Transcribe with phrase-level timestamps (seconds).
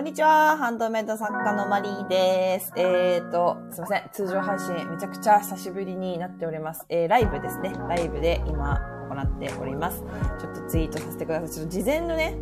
[0.00, 0.56] こんにちは。
[0.56, 2.72] ハンドメイド作家のマリーです。
[2.74, 4.10] えーと、すいません。
[4.14, 6.86] 通常配信めちゃくちゃ久しぶりになっております。
[6.88, 7.74] えー、ライブですね。
[7.86, 10.02] ライブで今行っております。
[10.40, 11.50] ちょっとツイートさせてください。
[11.50, 12.38] ちょっと事前のね、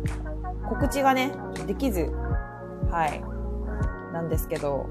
[0.69, 1.33] 告知がね、
[1.67, 2.13] できず、
[2.91, 3.21] はい。
[4.13, 4.87] なんですけど、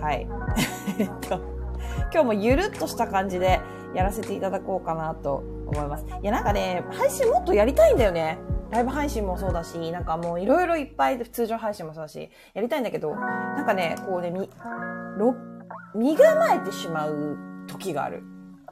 [0.00, 0.28] はい。
[1.00, 1.40] えっと、
[2.12, 3.60] 今日もゆるっとした感じで
[3.94, 6.06] やらせていただこうかなと思います。
[6.22, 8.38] いや、なんかね、配信もっとやりたいんだよね。
[8.70, 14.48] ライブ配信もそうだし、なんかもういろいろいっぱい通常配信もそうだし、やりたいんだけど、なんかね、こうね、み、
[15.18, 15.34] ろ、
[15.94, 18.22] 身構えてしまう時がある。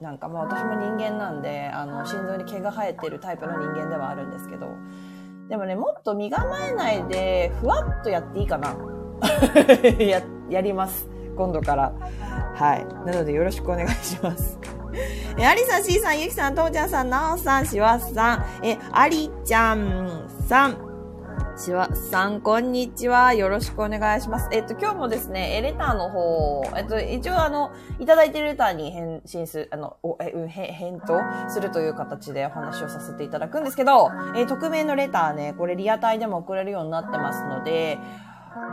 [0.01, 4.69] なんかまあ私も人間なんで、あの、心臓に毛が生えてるタイプの人間ではあるんですけど、
[5.49, 8.75] でもね、もっと身構えないで、ふわっとやっていいかな。
[10.01, 11.14] や、やります。
[11.35, 11.93] 今度から。
[12.55, 12.87] はい。
[13.07, 14.59] なのでよろしくお願いします。
[15.37, 20.77] え、アリさん、シーさん、ゆきさん、ともちゃんさん、なおさん、しわさん、え、ありちゃんさん、
[21.57, 23.35] しわさん、こんにちは。
[23.35, 24.49] よろしくお願いします。
[24.53, 37.99] えっと、今日もですね、えレターの方、えっと、一応あの、いただいてるレターに返信する、あの、おえ、うん、へ、返答するという形でお話をさせていただくんですけど、え匿名のレターね、これリアタイでも送れるようになってますので、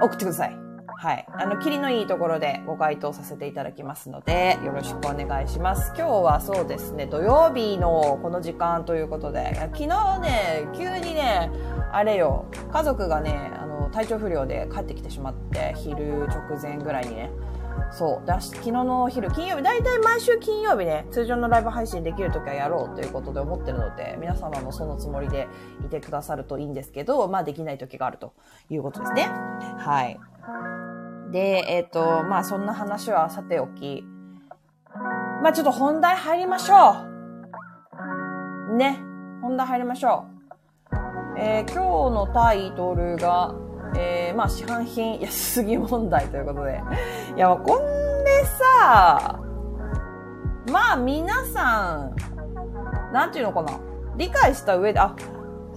[0.01, 0.70] 送ってください。
[1.01, 1.25] はい。
[1.35, 5.93] あの、キリのいいところでご回答させていただきますので、よろしくお願いします。
[5.97, 11.49] 今日はそうですね、土曜日のこの時間ということで、昨日ね、急にね、
[11.91, 17.31] あれよ、家族がね、あの、体調不良で帰ってきてしまって、昼直前ぐらいにね、
[17.89, 18.27] そう。
[18.27, 25.47] だし昨日のお昼、金曜日、だいたい毎週金曜日ね、通常のライブ配信できるときはやろうということで思ってるので、皆様もそのつもりで
[25.83, 28.33] いてくださるといいんですけど、まあできない時があると
[28.69, 29.23] いうことですね。
[29.79, 30.19] はい。
[31.31, 34.03] で、えっ、と、まあそんな話はさておき、
[35.41, 36.95] まあちょっと本題入りましょ
[38.69, 38.75] う。
[38.75, 38.99] ね。
[39.41, 40.31] 本題入りましょう。
[41.37, 43.55] えー今日のタイトルが、
[43.95, 46.81] えーまあ市販品安すぎ問題ということで。
[47.35, 49.39] いや、こんでさ、
[50.71, 53.79] まあ皆さん、なんていうのかな。
[54.17, 55.15] 理解した上で、あ、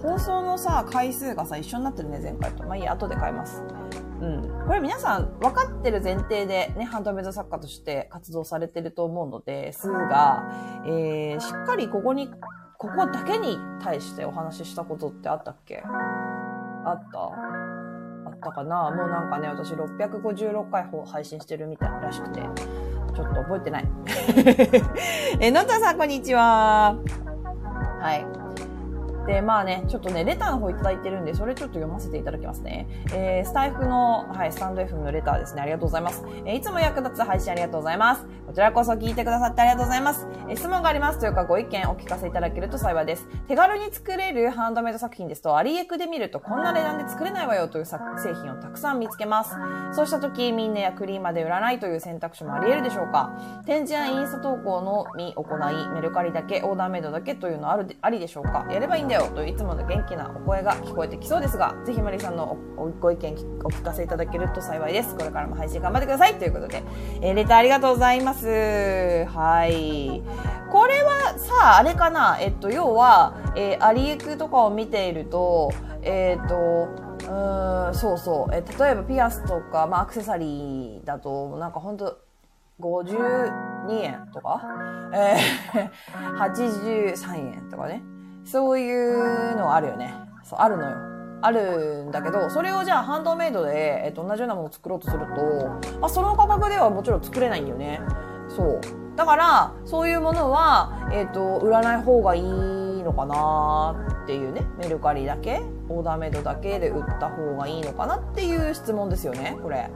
[0.01, 2.63] 放送のさ、回数がさ、一緒になってるね、前回と。
[2.65, 3.63] まあいい、後で変えます。
[4.21, 4.65] うん。
[4.67, 10.43] これ皆さん分かってる前提でね、ハンドメイド作家として活動されてると思うのですが、
[10.85, 12.29] えー、しっかりここに、
[12.77, 15.83] ここだけに対してお話ししたことってあったっけ？
[15.85, 17.19] あった？
[17.19, 18.91] あったかな？
[18.91, 23.85] もうなんかね、私656回配信してるみたいらしくて、ちょっと覚えてない。
[25.39, 26.97] え、のたさん、こんにちは。
[28.01, 28.44] はい。
[29.25, 32.87] で、まあね、ちょっとね、レターの方いただいてるんで、それちょっと読ませていただきますね。
[33.13, 35.61] えー、スタイフの、はい、スタンド F のレターですね。
[35.61, 36.23] ありがとうございます。
[36.45, 38.25] えーいつも役立つ配信ありがとうございます。
[38.47, 40.27] こちらこそ聞いてくださってありがとうございます。
[40.49, 43.27] えー質問がありますというかご意見お聞かせいただけると幸いです。
[43.47, 49.55] 手軽に作れるハンドメイド作品ですと、アリエクで見るとこんな値段で作れないわよという作製品をたくさん見つけます。
[49.93, 53.33] そうした時、ミンネやクリーマで売らないという選択肢もあり得るでしょうか
[53.65, 63.33] 展示やインスタ投稿のみ行い、メルカリだけ、オーダーメイドだけというのはあるありでしょうかやればいいんだよといういつもの元気なお声が聞こえてきそうですが、ぜひマリさんのおご意見
[63.63, 65.15] お聞かせいただけると幸いです。
[65.15, 66.83] これからも配信頑張ってくださいということで、
[67.21, 68.45] えーレターありがとうございます。
[69.25, 70.21] はい。
[70.71, 75.71] これはさ、あれかなえっと、要は、えーアリエクとかを見ていると、
[76.01, 78.53] えっと、うーん、そうそう。
[78.55, 82.19] えー例えばピアスとか、まあ、アクセサリーだと、なんかほんと、
[82.81, 84.61] 52円とか、
[85.13, 88.03] えー、83円とかね。
[88.45, 90.13] そういうのあるよね。
[90.43, 90.95] そう、あるのよ。
[91.41, 95.67] あるんだけど、それをじゃあハンドメイドで、えっと、同じようなものを作ろうとすると、
[95.99, 98.01] まあ、その価格ではもちろん作れないんだよね。
[98.47, 98.81] そう。
[99.15, 102.43] だから、そういうものは、えっと、売らない方がいい
[103.03, 104.65] のかなっていうね。
[104.77, 109.89] メルカリだけオーダーメイドだけで売った方がいいのかなっていう質問ですよね、これ。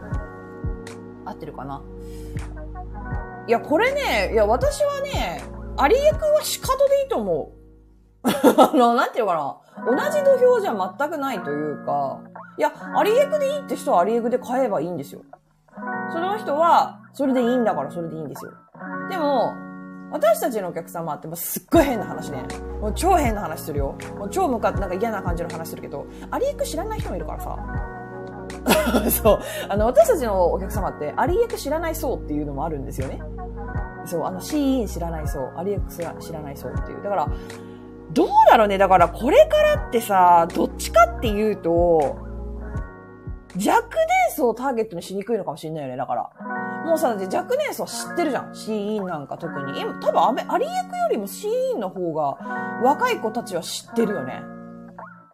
[1.26, 1.81] 合ってるかな？
[3.48, 5.42] いや、これね、いや、私はね、
[5.78, 7.59] アリエクはシカトでいいと思う。
[8.24, 9.86] あの、なんていうのかな。
[9.86, 12.19] 同じ土俵じゃ全くないというか、
[12.57, 15.21] いや、アリエクでいいって人はアリエクで買えばいいんですよ。
[16.12, 18.51] その人は、それでいいんだからそれでいいんですよ。
[19.10, 19.54] でも、
[20.12, 22.44] 私たちのお客様ってもうすっごい変な話ね。
[22.81, 23.95] もう超変な話するよ。
[24.18, 27.57] もう超向かってなんか嫌な感じの話するけど、アリエク知らない人もいるからさ。
[29.10, 29.39] そう。
[29.69, 33.21] あの、私たちのお客様って、アリエク知らない層っていうのもあるんですよね。
[34.06, 37.04] そう、あの、シーン知らない層、アリエク知らない層っていう。
[37.04, 37.27] だから、
[38.11, 38.77] どうだろうね。
[38.77, 42.17] だから、これからってさ、どっちかっていうと、
[43.56, 45.97] 若年層をターゲットにしにくいのかもしれないよね。
[45.97, 46.29] だから。
[46.85, 48.56] もうさ、若年層知ってるじゃん。
[48.56, 49.81] シーンなんか特に。
[49.81, 52.38] 今、多分アメ、アリエクよりもシーンの方が、
[52.83, 54.41] 若い子たちは知ってるよね。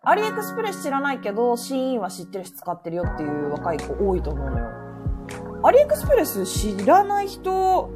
[0.04, 4.66] アリエクスプレス知らないけど、シーンは知ってるし使ってるよっていう若い子多いと思うのよ。
[5.64, 7.90] アリエクスプレス知らない人、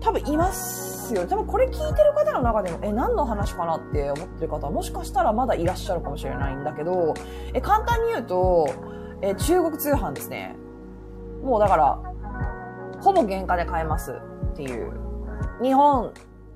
[0.00, 1.26] 多分いますよ。
[1.26, 7.14] 多分これ聞いてる方の中でも、え、何の話かなって思ってる方はもしかしたらまだいらっしゃるかもしれないんだけど、
[7.54, 8.66] え、簡単に言うと、
[9.20, 10.56] え、中国通販ですね。
[11.42, 11.98] もうだから、
[13.00, 14.92] ほぼ原価で買えますっていう。
[15.62, 16.12] 日本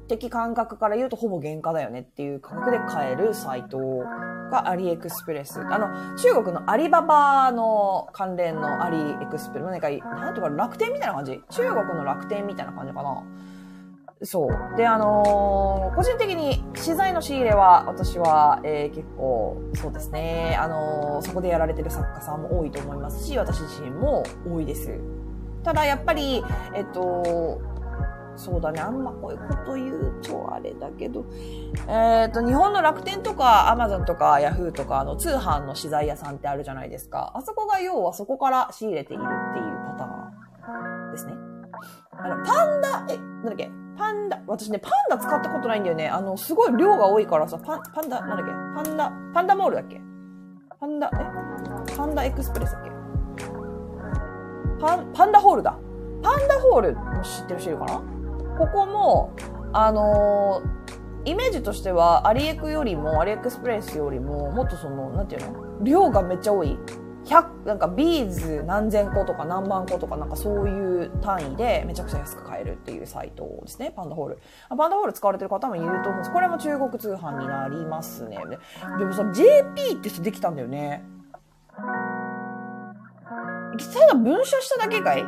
[0.08, 3.78] 的感覚から言うとほぼ原価だよねっていう価格で買えるサイト
[4.52, 5.60] がアリエクスプレス。
[5.60, 9.68] あの、中国のアリババの関連のアリエクスプレス。
[9.68, 11.42] なんか、なんていうか楽天みたいな感じ？
[11.50, 13.24] 中国の楽天みたいな感じかな？
[14.22, 14.76] そう。
[14.76, 24.98] で、あのー、個人的に資材の仕入れは、私は、えー、結構、そうですね、あのー、そこでやられてる作家さんも多いと思いますし、私自身も多いです。
[25.62, 26.42] ただ、やっぱり、
[26.74, 27.60] えっと、
[28.36, 28.80] そうだね。
[28.80, 31.24] あんまこういうこと言うとあれだけど、
[31.88, 37.32] えっ、ー、と、日本の楽天とかアマゾンとかヤフーとか、あの、通販の資材屋さんってあるじゃないですか。
[37.34, 39.64] あそこが要はそこから仕入れているっていう
[39.98, 41.32] パターンですね。
[42.12, 43.85] あの、パンダ、え、なんだっけ？
[43.96, 46.08] パンダ、私ね、パンダ使ったことないんだよね。
[46.08, 48.52] あの、すごい量が多いからさ、パン、パンダ、なんだっけ？
[48.52, 50.00] パンダ、パンダモールだっけ？
[50.78, 51.96] パンダ、え？
[51.96, 52.90] パンダエクスプレスだっけ？
[54.80, 55.78] パン、パンダホールだ。
[56.22, 58.02] パンダホールも知ってる人いるかな？
[58.58, 59.32] ここも、
[59.72, 65.82] あのー、イメージとしては、アリエクよりも、アリエクスプレスよりも、もっとその、なんていうの？
[65.82, 66.78] 量がめっちゃ多い。
[67.26, 73.92] 100、なんかビーズ何千個とか何万個とかなんかそういう単位でめちゃくちゃ安く買えるっていうサイトですね。
[73.94, 74.38] パンダホール。
[74.68, 76.32] パンダホール使われてる方もいると思うんです。
[76.32, 78.38] これも中国通販になりますね。
[78.98, 81.04] でもさ、JP ってできたんだよね。
[83.92, 85.22] ただ分社しただけかい？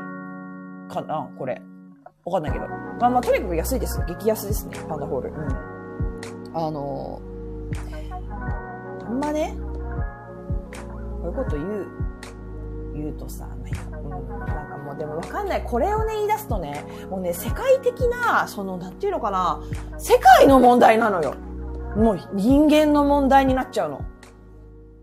[0.89, 1.29] かな？
[1.37, 1.61] これ。
[2.25, 2.67] わかんないけど。
[3.01, 4.01] まあまあ、とにかく安いです。
[4.07, 5.31] 激安ですね、パンダホール。
[5.31, 5.37] うん。
[6.55, 9.57] あのー、あんまね、
[11.33, 11.87] こういうこと言う、
[12.95, 13.59] 言うとさ、なん
[14.69, 15.63] かもうでもわかんない。
[15.63, 19.61] これをね、言い出すとね、もうね、世界的な、その、なんていうのかな、
[19.99, 21.35] 世界の問題なのよ。
[21.97, 24.01] もう人間の問題になっちゃうの。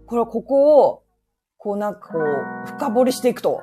[0.07, 1.03] これはここを、
[1.57, 3.61] こうなんかこう、深掘りしていくと。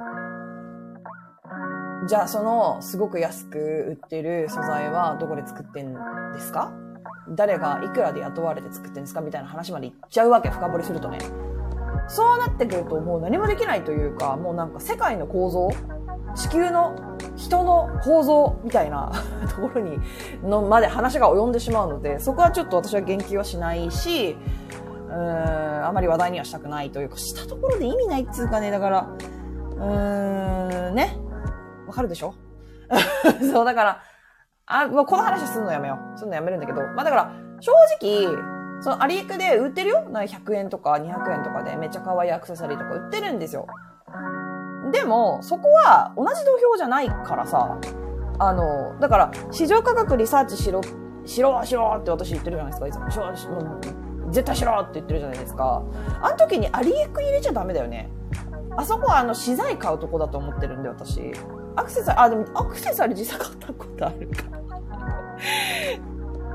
[2.08, 6.72] じゃあそのすごく安く売ってる素材はどこで作ってんですか？
[7.28, 9.20] 誰がいくらで雇われて作ってんですか？
[9.20, 11.18] みたいな話までいっちゃうわけ、深掘りするとね。
[12.08, 15.68] そうなってくるともう何もできないというか、もうなんか世界の構造、
[16.34, 16.94] 地球の
[17.36, 19.12] 人の構造みたいな
[19.54, 19.98] ところに、
[20.42, 24.36] のまで話が及んでしまうので、そこはちょっと私は言及はしないし、
[25.08, 29.08] うーん、あまり話題にはしたくないというか、したところで意味ないっつうかね、だから、
[29.76, 31.16] うーん、ね。
[31.86, 32.34] わかるでしょ？
[33.52, 33.98] そう、だから、
[34.66, 36.18] あ、もうこの話すんのやめよう。
[36.18, 36.82] すんのやめるんだけど。
[36.94, 38.28] まあだから、正直、
[38.82, 40.08] そのアリエクで売ってるよ？
[40.10, 43.66] な100円とか200円とかでめっちゃ可愛いアクセサリーとか売ってるんですよ。
[44.92, 47.78] でも、そこは同じ土俵じゃないからさ、
[48.38, 50.82] あの、だから、市場価格リサーチしろ、
[51.24, 53.10] しろ、しろって私言ってるじゃないですか、いつも。
[53.10, 53.62] しろ、しろ、
[54.30, 55.82] 絶対しろって言ってるじゃないですか。
[56.20, 58.10] あの時にアリエク入れちゃダメだよね。
[58.76, 61.32] あそこはあの資材買うとこだと思ってるんで、私。
[61.76, 64.44] アクセサリー、あ、でもアクセサリー実際買ったことあるか。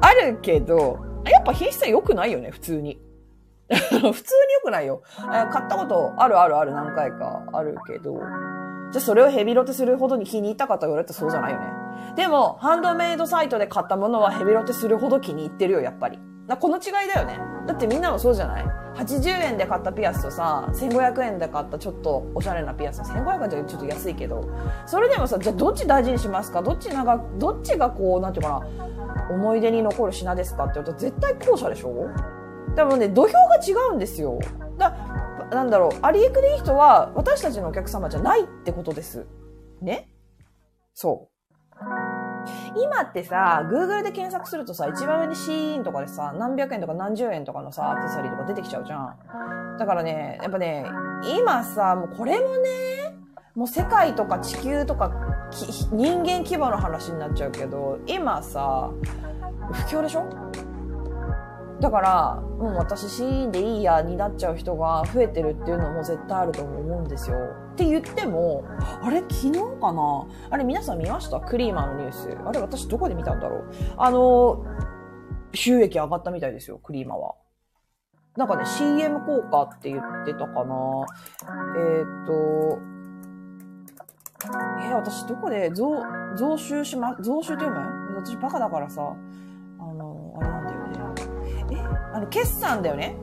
[0.02, 3.00] あるけど、やっぱ品質良くないよね、普通に。
[3.70, 4.14] 普通に良
[4.64, 5.02] くないよ。
[5.52, 8.20] 買ったことあるあるある何回かあるけど、
[8.92, 11.66] じゃそれをヘビロテするほどに気に入ったかと言われるとそうじゃないよね。
[12.16, 16.20] でも、ハンドメイドサイトで買ったものはヘビロテするほど気に入ってるよ、やっぱり。
[16.62, 17.38] この違いだよね。
[17.68, 18.66] だってみんなもそうじゃない
[18.96, 23.02] ?80 円で買ったピアスとさ、1500円で買ったちょっとおしゃれなピアス。
[23.02, 24.42] 1500円じゃちょっと安いけど。
[24.86, 26.62] それでもさ、じゃあどっち大事にしますか？
[26.62, 28.97] どっち長、どっちがこう、なんていうかな、
[29.30, 31.94] 思い出に残る品ですかって言うと絶対後者でしょ？
[32.76, 34.40] でもね、土俵が違うんですよ。
[34.78, 34.96] だ
[35.52, 39.26] なんだろう、アリエクでいい人は私たちのお客様じゃないってことです。
[39.82, 40.10] ね？
[40.94, 41.34] そう。
[42.76, 49.78] 今ってさ、Google で検索するとさ、一番上にシーンとかでさ、何百円とか何十円とかのさ、アクセサリーとか出てきちゃうじゃん。
[49.78, 50.86] だからね、やっぱね、
[51.38, 52.70] 今さ、もうこれもね、
[53.56, 55.10] もう世界とか地球とか
[55.92, 58.92] 人間規模の話になっちゃうけど、今さ、
[59.72, 60.26] 不況でしょ？
[61.80, 67.38] だから、もう私シーンでいいやになっちゃう人が増えてるっていうのも絶対あると思うんですよ。
[67.74, 68.64] って言っても、
[69.02, 69.20] あれ？
[69.20, 70.28] 昨日かな？
[70.50, 71.40] あれ皆さん見ました？
[71.40, 72.36] クリーマーのニュース。
[72.46, 73.72] あれ私どこで見たんだろう？
[73.98, 74.66] あの、
[75.54, 77.36] 収益上がったみたいですよ、クリーマーは。
[78.36, 81.06] なんかね、CM 効果って言ってたかな
[81.76, 82.80] えー、っと、
[84.46, 86.04] えー、私どこで増、
[86.36, 89.02] 増収しま、増収って読む私バカだからさ、
[89.80, 91.24] あの、あれなんだよね。
[91.72, 91.78] え
[92.14, 93.18] あの、決算だよね。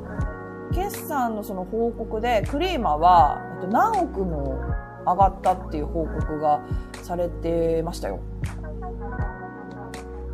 [0.72, 3.40] 決算のその報告で、クリーマは、
[3.70, 4.58] 何億も
[5.06, 6.60] 上がったっていう報告が
[7.02, 8.18] されてましたよ。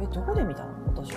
[0.01, 0.71] え、どこで見たの？
[0.95, 1.13] 私。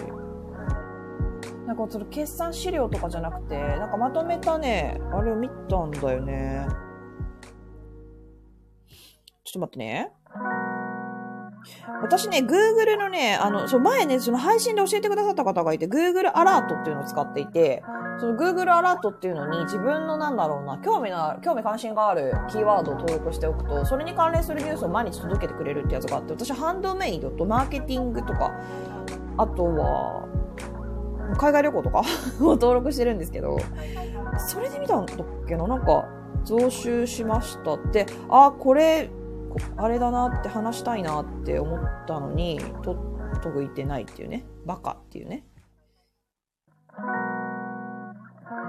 [1.66, 6.68] なんかその決算資料とかじゃなくて、なんかまとめたね、あれを見たんだよね。
[9.44, 10.12] ちょっと待ってね。
[12.02, 17.84] 私ね、Google のね、あの、そう、前ね、その配信で教えてくださった方がいて、Google アラートっていうのを使っていて、
[18.20, 28.52] その Google アラートっていうのに自分のなんだろうな、興味の、興味関心があるキーワードを登録しておくと、それに関連するニュースを毎日届けてくれるってやつがあって、私ハンドメイドとマーケティングとか、
[29.38, 30.26] あとは、
[31.38, 32.02] 海外旅行とか
[32.42, 33.58] を登録してるんですけど、
[34.38, 35.68] それで見たんだっけな？
[35.68, 36.06] なんか、
[36.44, 39.10] 増収しましたって、あ、これ、
[39.78, 42.96] あれだなって話したいなって思ったのに、と、
[43.42, 44.46] 届いてないっていうね。
[44.66, 45.46] バカっていうね。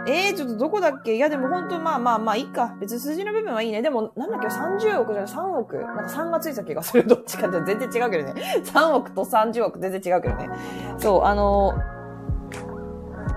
[0.06, 1.16] えー、ちょっとどこだっけ？
[1.16, 2.76] いやでも本当まあまあまあいいか。
[2.80, 3.82] 別に数字の部分はいいね。
[3.82, 7.06] でもなんだっけ ?30 億じゃない ?3 億なんか3がついた気がする。
[7.06, 8.42] どっちかって全然違うけどね。
[8.64, 10.50] 3億と30億全然違うけどね。
[10.98, 11.74] そう、あの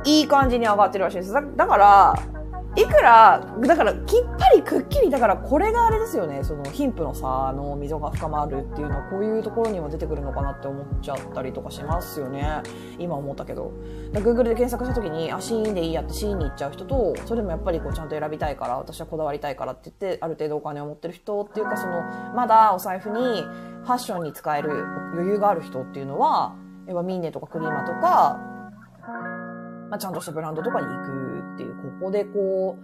[0.04, 1.34] いい感じに上がってるらしいです。
[1.34, 2.16] だだから、
[2.77, 12.62] いくら、だから、きっぱりくっきり、だから、これがあれですよね、その、貧富の差の溝が深まるっていうのは、こういうところにも出てくるのかなって思っちゃったりとかしますよね。
[13.00, 13.72] 今思ったけど。
[14.13, 22.03] Google で検索した時に、あ、シーンでいいやってシーンに行っちゃう人と、それでもやっぱりこう、ちゃんと選びたいから、私はこだわりたいからって言って、ある程度お金を持ってる人っていうか、その、
[22.36, 23.41] まだお財布に、
[23.86, 26.55] ファッションに使える余裕がある人っていうのは、
[26.86, 28.39] やっぱミンネとかクリーマとか、
[29.89, 31.26] まあ、ちゃんとしたブランドとかに行く
[31.58, 32.78] っていう、ここでこ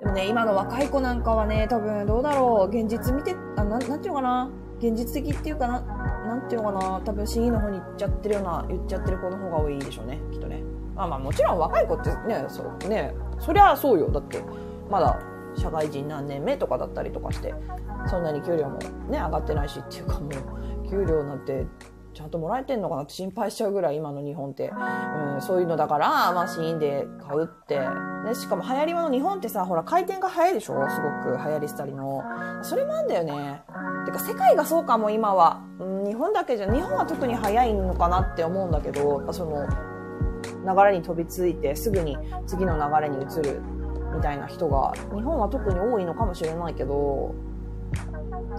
[0.00, 4.50] でもね、今の若い子なんかはね、多分どうだろう、現実見て、あ、な、なんていうのかな、
[4.80, 10.62] 現実的っていうかな、なんていうのかな、多分 CE の方に行っちゃってるような、言っちゃってる子の方が多いでしょうね、きっとね。
[10.96, 14.10] まあまあもちろん若い子ってね、そうね、そりゃそうよ。
[14.10, 14.42] だって、
[14.90, 15.18] まだ
[15.54, 17.54] 社会人何年目とかだったりとかして、
[18.08, 21.66] そんなに給料もね、上がってないしっていうかもう、給料なんて
[22.20, 27.78] ちゃんともらえてんのかなって心配しちゃうぐらい今の日本って、うん、そういうのだから、まあ、シーンで買うって。
[27.78, 30.74] ね、しかも流行り物日本ってさ、ほら回転が早いでしょ？
[30.90, 32.22] すごく流行り廃りの。
[32.62, 33.62] それもあんだよね。
[34.04, 35.62] てか世界がそうかも今は。
[35.78, 39.66] うん、日本だけじゃ、日本は特に早いのかなって思うんだけど、その、
[40.66, 43.62] 流れに飛びついてすぐに次の流れに移る
[44.14, 47.34] みたいな人が、日本は特に多いのかもしれないけど、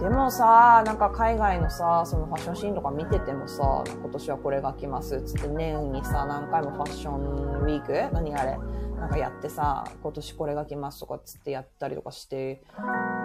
[0.00, 8.14] でもさ、なんか海外のさ、そのファッションシーンとか見ててもさ、今年はこれが来ますっつって年にさ、何回もファッションウィーク？
[8.14, 8.58] 何あれ？
[8.98, 12.64] なんかやってさ、今年これが来ますとかっつってやったりとかして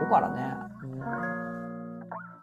[0.02, 0.54] るからね。
[0.84, 1.00] うん、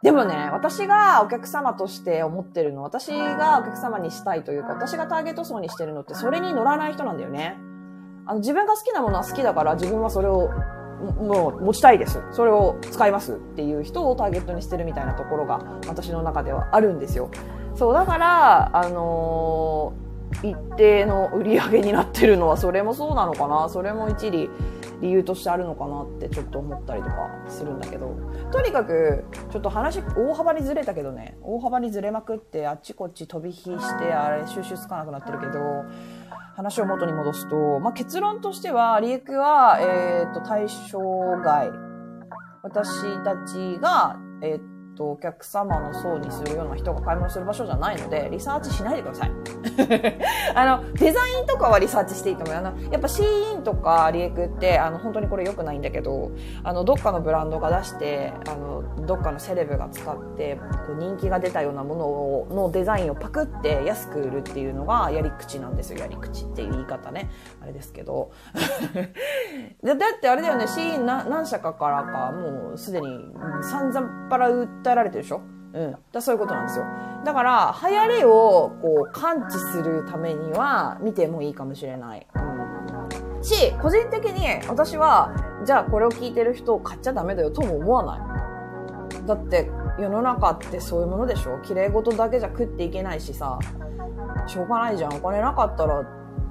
[0.02, 7.56] でもね、私がお客様として思ってるの、私がお客様にしたいというか、私がターゲット層にしてるのってそれに乗らない人なんだよね。
[8.26, 10.48] あの自分が好きなものは好きだから自分はそれを
[11.00, 12.20] もう持ちたいです。
[12.32, 17.30] それを使いますっていう人をターゲットにしてるみたいなところが私の中ではあるんですよ。
[17.74, 20.04] そう、だから、あのー、
[20.42, 24.50] 一定の売り上げになってるのはそれもそうなのかなそれも一理
[25.00, 28.16] 理由としてあるのかなってちょっと思ったりとかするんだけど
[28.52, 35.84] とにかくちょっと話大幅にずれたけどね大幅にずれまくってあっちこっち飛び火してあれ収集つかなくなってるけど
[36.56, 41.00] 話を元に戻すと、まあ、結論としては、リエクは、えっ、ー、と、対象
[41.42, 41.70] 外。
[42.62, 49.30] 私たちが、えっ、ー、と、お客様の層にするような人が買い物する場所じゃないので、リサーチしないでください。
[50.54, 52.56] あの、デザインとかはリサーチしていいと思う。
[52.56, 56.30] あの、やっぱシーインとかリエクって、あの、本当にこれ良くないんだけど、
[56.62, 65.98] あの、どっかのブランドが出して、あの、どっかのセレブが使って、こう人気が出たようなものを、のデザインをパクって安く売るっていうのがやり口なんですよ。
[65.98, 67.30] やり口っていう言い方ね。
[67.64, 68.30] あれですけど。
[69.82, 75.40] だってあれだよね、シーン何社かからか、もうすでに散々パラ訴えられてるでしょ？
[75.72, 75.96] うん。
[76.12, 76.84] だそういうことなんですよ。
[77.24, 82.26] だから、流行りをこう感知するためには見てもいいかもしれない。
[82.34, 83.42] うん。
[83.42, 85.32] し、個人的に私は、
[85.64, 89.26] じゃあこれを聞いてる人を買っちゃダメだよとも思わない。
[89.26, 91.58] だって、世の中ってそういうものでしょ？
[91.62, 93.58] 綺麗事だけじゃ食っていけないしさ、
[94.46, 95.14] しょうがないじゃん。
[95.16, 96.04] お金なかったら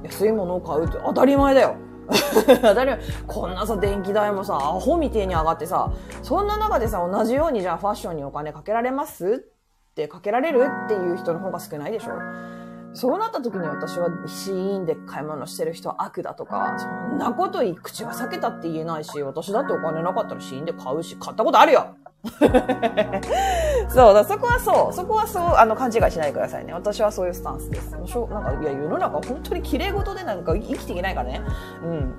[0.03, 1.75] 安いものを買うって当たり前だよ。
[2.61, 2.99] 当たり前。
[3.27, 5.91] こんなさ、電気代もさ、アホみてえに上がってさ、
[6.21, 9.45] そんな中でさ、同じようにじゃあファッションにお金かけられます
[9.91, 12.13] ってかけられるっていう人の方が少ないでしょ
[12.95, 21.95] そうなった時に私はシーンで買い物してる人は悪だとか、そんなこと口が裂けたって言えないし、私だってお金なかったらシーンで買うし、買ったことあるよ
[23.89, 24.93] そうだ、そこはそう。
[24.93, 26.73] そこはそう、あの、勘違いしないでくださいね。
[26.73, 27.97] 私はそういうスタンスです。
[28.05, 31.41] しょなんか、いや、世の中本当に綺麗事でなんか生きていけないからね。
[31.83, 32.15] うん。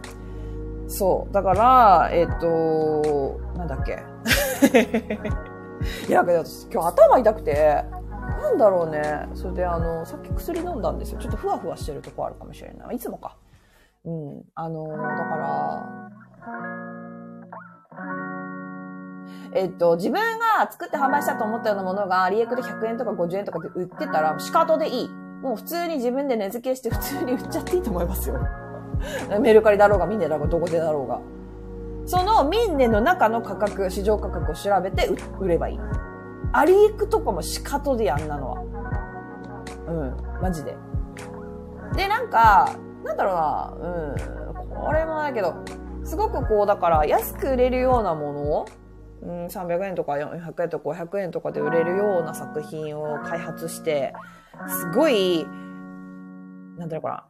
[0.88, 1.32] そう。
[1.32, 4.02] だから、えっ、と、なんだっけ。
[6.08, 7.84] いや、けど今日頭痛くて、
[8.42, 9.28] なんだろうね。
[9.34, 11.18] それであの、さっき薬飲んだんですよ。
[11.18, 12.96] ちょっとふわふわしてるとこあるかもしれない。
[12.96, 13.37] いつもか。
[14.04, 14.42] うん。
[14.54, 16.11] あの、だから、
[19.54, 25.08] えっと、自分が作って販売したと思ったようなものが、リエクで100円とか50円とかで売ってたら、仕方でいい。
[25.42, 28.37] もう普通に自分で値付けして普通に売っちゃっていいと思いますよ。
[29.40, 31.20] メルカリだろうが、ミンネだろうが、どこでだろうが。
[32.06, 35.08] そのミンネの中の価格、市場価格を調べて
[35.38, 35.80] 売ればいい。
[36.52, 38.62] アリエクとかも仕方でやんなのは。
[39.87, 40.76] うん、マジで。
[41.94, 42.70] で、なんか、
[43.04, 45.54] なんだろうな、うん、これもだけど、
[46.02, 48.66] すごくこう、だから安く売れるようなものを、
[49.24, 54.12] うん、300円とか400円とか500円とかで売れるような作品を開発して、
[54.68, 55.46] すごい、
[56.76, 57.24] なんだろうのかな。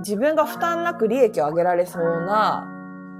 [0.00, 2.68] 自分が負担なく利益を上げられそうな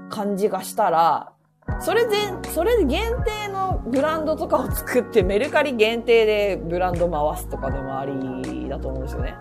[0.09, 1.33] 感じがしたら、
[1.79, 2.15] それで、
[2.53, 9.35] それで限定のブランドとかを作ってメルカリ限定でブランド回すとかでもありだと思うんですよね。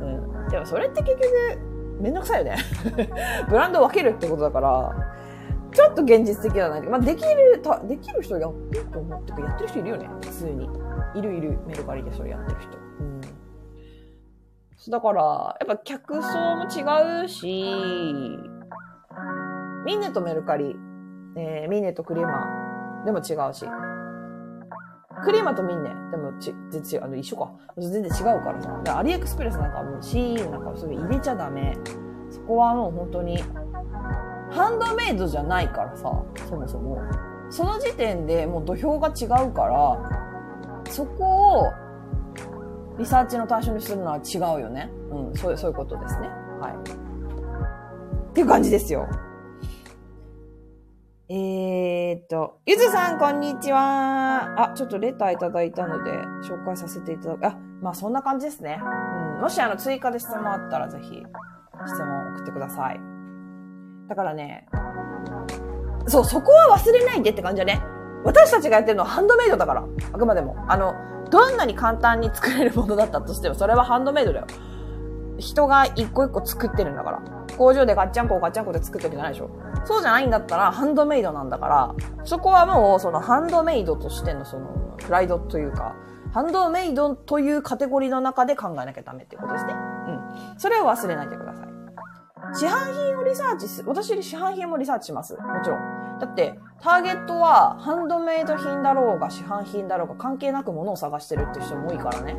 [0.00, 0.48] うん。
[0.48, 1.68] でもそれって結局
[2.00, 2.56] めんどくさいよね。
[3.48, 4.94] ブランド分けるってことだから、
[5.72, 6.82] ちょっと現実的ではない。
[6.82, 10.08] まあ、できる、たできる人やってると思って、やってる人いるよね。
[10.22, 10.68] 普通に。
[11.14, 12.78] いるいる、メルカリでそれやってる人。
[12.78, 13.20] うん。
[14.90, 17.46] だから、やっぱ客層も違うし、
[19.84, 20.76] ミンネとメルカリ、
[21.36, 23.66] えーミンネとクリマでも違うし、
[25.24, 27.52] クリマとミンネでもち全然違う、あの、一緒か。
[27.76, 28.10] 全然違う
[28.42, 28.68] からさ。
[28.68, 31.76] だからアリエクスプレスなんかもう CE なんかそれ入れちゃダメ。
[32.30, 33.42] そこはもう本当に、
[34.50, 36.10] ハンドメイドじゃないからさ、
[36.48, 36.98] そもそも。
[37.50, 41.72] その時点でもう土俵が違うから、そこを
[42.98, 44.90] リサーチの対象にするのは違うよね。
[45.10, 46.28] うん、そういう、そういうことですね。
[46.60, 46.74] はい。
[48.30, 49.08] っていう感じですよ。
[51.30, 54.70] えーっと、ゆずさん、こんにちは。
[54.70, 56.10] あ、ちょっとレターいただいたので、
[56.42, 57.46] 紹介させていただく。
[57.46, 58.80] あ、まあそんな感じですね。
[59.36, 59.42] うん。
[59.42, 61.22] もしあの、追加で質問あったら、ぜひ、
[61.86, 63.17] 質問送ってください。
[64.08, 64.66] だからね、
[66.06, 67.82] そう、そこは忘れないでって感じだね。
[68.24, 69.84] 私たちがやってるのはハンドメイドだから。
[70.12, 70.56] あくまでも。
[70.68, 70.94] あの、
[71.30, 74.46] どんなに簡単に作れるものだったとしても、それはハンドメイドだよ。
[75.38, 77.22] 人が一個一個作ってるんだから。
[77.56, 79.50] 工場でガッチャンコガッチャンコで作ってるんじゃないでしょ。
[79.84, 81.94] そうじゃないんだったら、ハンドメイドなんだから、
[82.24, 85.94] そこはもう、そのハンドメイドとしてのその、プライドというか、
[86.32, 89.72] ハンドメイドというカテゴリーの中で考えなきゃダメっていうことですね。
[89.72, 90.58] うん。
[90.58, 91.77] それを忘れないでください。
[92.54, 93.82] 市販品をリサーチす。
[93.86, 95.34] 私、市販品もリサーチします。
[95.34, 96.18] もちろん。
[96.18, 102.36] だって、ターゲットは、ハンドメイド品だろうが、市販品だろうが、関係なく物を探してるって人も多いからね。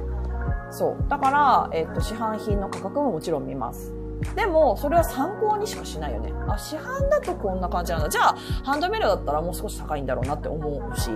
[0.72, 1.06] そう。
[1.08, 3.94] だから、えっと、市販品の価格ももちろん見ます。
[4.36, 6.34] でも、それは参考にしかしないよね。
[6.48, 8.10] あ、市販だとこんな感じなんだ。
[8.10, 11.10] じゃあ、ハンドメイドだったらもう少し高いんだろうなって思うし、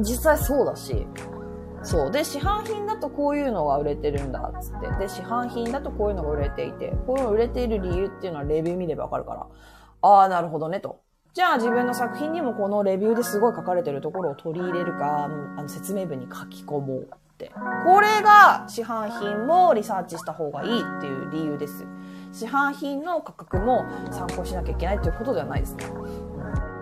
[0.00, 1.06] 実際そうだし、
[1.82, 2.10] そう。
[2.10, 4.88] で、市販品だとこういうのが売れてるんだ、つって。
[4.98, 9.46] で、市販品だとこういうのが売れていて、こういうの売れている理由っていうのはレビュー見ればわかるから、
[10.02, 11.00] ああ、なるほどね、と。
[11.34, 17.50] じゃあ自分の作品にもこのレビューですごい書かれてるところを取り入れるか、あの説明文に書き込もうって。
[17.86, 21.86] これが市販品もリサーチした方がいいっていう理由です。
[22.32, 25.86] 市販品の価格も参考しなきゃいけないっていうことではないですね。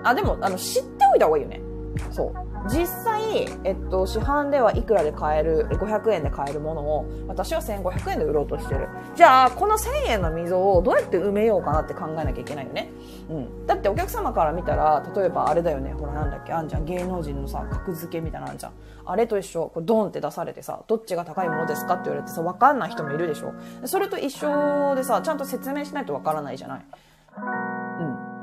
[0.03, 1.63] あ、でも、あの、知っておいた方がいいよね。
[2.11, 2.33] そう。
[2.69, 8.89] 実際、えっと、市販ではいくらで買える、500円で買えるものを、私は1500円で売ろうとしてる。
[9.15, 12.91] じゃあ、この1000円の溝をどうやって埋めようかなって考えなきゃいけないよね。
[13.31, 13.67] うん。
[13.67, 18.73] だってお客様から見たら、例えばあれだよね、ほらなんだっけ、あんじゃん、芸能人のさ、格付けみたいなあんじゃん。
[19.07, 23.53] あれと一緒、こうドンって出されてさ、どっちが高いものですかって言われてさ、わかんない人もいるでしょ。
[23.85, 26.81] それと一緒でさ、ちゃんと説明しないとわからないじゃない。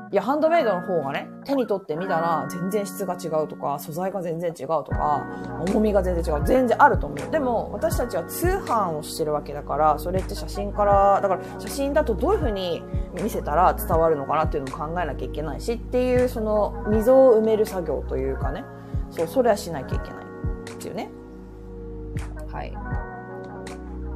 [0.10, 5.26] いや、ハンドメイドの方がね、手に取ってみたら全然質が違うとか、素材が全然違うとか、
[5.68, 6.46] 重みが全然違う。
[6.46, 7.32] 全然あると思う。
[7.32, 12.84] でも、私たちは通販をしてるわけだから、それって写真から、だから写真だとどういう風に
[13.22, 18.64] 見せたら伝わるのかなっていうのも考えなきゃいけないしっていう、その溝を埋める作業というかね、
[19.10, 20.26] そう、それはしなきゃいけない
[20.72, 21.12] っていうね。
[22.52, 22.74] はい。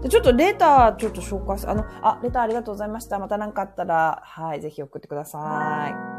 [0.10, 3.20] ちょっとレターちょっと紹介すあの、あ、レターありがとうございました。
[3.20, 6.12] また何かあったら、はい、ぜひ送ってください。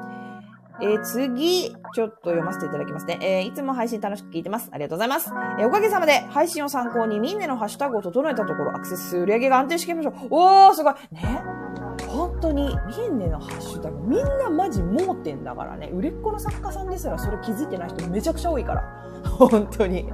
[0.80, 3.18] えー次、ちょっと読ませていただきますね。
[3.20, 4.70] えーいつも配信楽しく聞いてます。
[4.72, 5.30] ありがとうございます。
[5.58, 10.14] えーおかげさまで配信を参考にミンネのハッシュタグを整えたところ、アクセス数売り上げが安定してきました。
[10.30, 10.94] おー、すごい。
[11.12, 11.42] ね。
[12.08, 15.90] 本当に、ミンネのハッシュタグ、みんなマジ盲点だからね。
[15.92, 18.82] 売れっ子の作家さんですらそれ気づいてない人めちゃくちゃ多いから。
[19.38, 20.10] 本当に。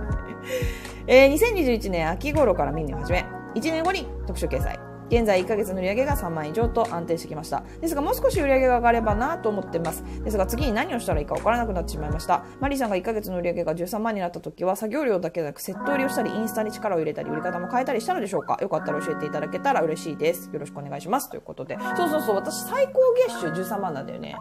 [1.06, 4.78] えー2021年秋頃からミンネを始め、1年後に特集掲載。
[5.10, 7.62] 現在1ヶ月の売り上げが3万以上と安定してきました。
[7.80, 10.04] ですが、もう少し売り上げが上がればなと思ってます。
[10.22, 12.44] ですが、次に何をしたらいいかわからなくなってしまいました。
[12.60, 20.50] マリーさんが1ヶ月の売り上げが13万になった時は、作業量だけでなく、セット売りをしたり、インスタに力を入れたり、売り方も変えたりしたのでしょうかよかったら教えていただけたら嬉しいです。
[20.52, 21.30] よろしくお願いします。
[21.30, 21.78] ということで。
[21.96, 24.36] そうそうそう、私最高月収13万なんだよね。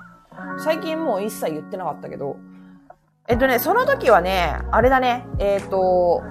[0.59, 2.35] 最近もう一切言ってなかったけど。
[3.29, 6.23] えっとね、その時はね、あれだね、えっ、ー、と、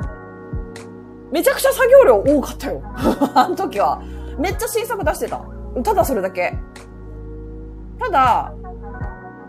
[1.36, 2.80] めちゃくちゃ作業量多かったよ。
[3.34, 4.00] あの時は。
[4.38, 5.42] めっちゃ新作出してた。
[5.84, 6.56] ただそれだけ。
[8.00, 8.54] ただ、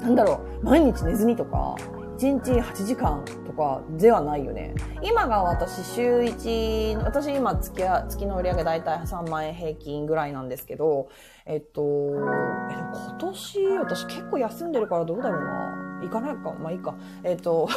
[0.01, 1.75] なんだろう、毎日寝ずにとか、
[2.17, 3.23] 1日8時間
[3.57, 4.73] かではないよね。
[5.01, 7.71] 今が私週1、私今月
[8.07, 11.09] 月の売り上げだいたい3万円平均ぐらいなんですけど、
[11.45, 15.87] えっと、え、今年私結構休んでるからどうだろうな。
[16.01, 16.53] 行かないか。
[16.53, 16.95] まあいいか。
[17.23, 17.67] えっ、と、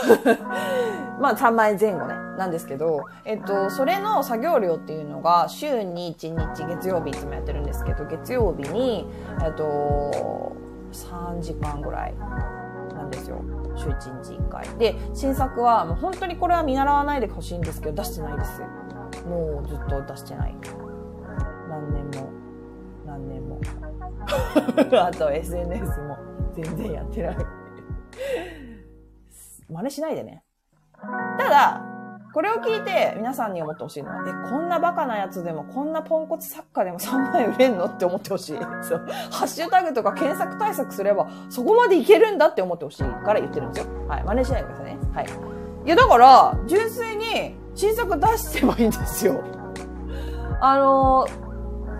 [1.18, 9.06] まあ3万円前後ね、なんですけど、えっ、と、それの作業量っていうのが、週に1日、月曜日いつもやってるんですけど、月曜日に、
[9.42, 10.52] えっ、と、
[10.92, 12.14] 3時間ぐらい
[13.00, 13.42] なんですよ。
[13.76, 14.68] 週1日1回。
[14.78, 18.60] で、新作は、もう本当にこれは見習わないでほしいんですけど、出してないです。
[19.26, 20.54] もうずっと出してない。
[21.68, 22.30] 何年も、
[23.06, 23.60] 何年も。
[25.00, 26.18] あと SNS も
[26.54, 27.36] 全然やってない。
[29.68, 30.44] 真似しないでね。
[31.38, 31.82] ただ、
[32.32, 38.58] これを聞いて皆さんに思ってほしいのは、え、こんなバカなやつでも、こんなポンコツ作家でも3万円売れんのって思ってほしい。
[38.82, 39.08] そう。
[39.30, 44.06] ハッシュタグとか検索対策すれば、そこまでいけるんだって思ってほしいから言ってるんですよ。
[44.08, 44.24] はい。
[44.24, 44.98] 真似しないでくださいね。
[45.12, 45.26] はい。
[45.86, 49.42] いや、だから、純粋に新作出してばいいんですよ。
[50.62, 51.26] あの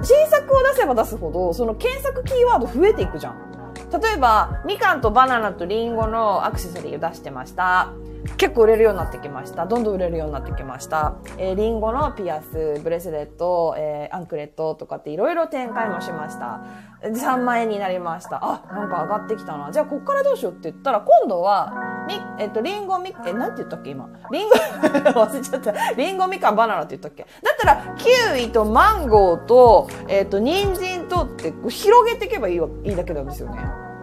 [0.03, 3.51] 新作を出せば出すほど、その検索キーワード増えていくじゃん。
[3.91, 7.93] 例えば、みかんとバナナとリンゴのアクセサリーを出してました。
[8.37, 9.67] 結構売れるようになってきました。
[9.67, 11.15] どんどん売れるようになってきました。
[11.39, 16.61] えー、リンゴのピアス、ブレスレット、えー、アンクレットとかっていろいろ展開もしました。
[17.03, 18.41] 3万円になりました。
[18.43, 19.71] あ、なんか上がってきたな。
[19.73, 21.73] じゃあ、こっからどうしようって言ったら、今度は、
[22.07, 24.09] み、えっと、リンゴ、み、え、なんて言ったっけ今？
[24.31, 24.55] リンゴ
[25.23, 25.93] 忘れちゃった。
[25.95, 27.23] リンゴ、みかん、バナナって言ったっけ？
[27.23, 33.59] だったら、キウイとマンゴーと、えっと、人参とって広げていけばいいいいだけなんですよね。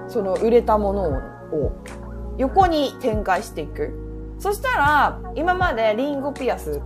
[0.07, 1.71] その売れたものを
[2.37, 4.06] 横に展開していく。
[4.39, 6.81] そしたら、今までリンゴピアス、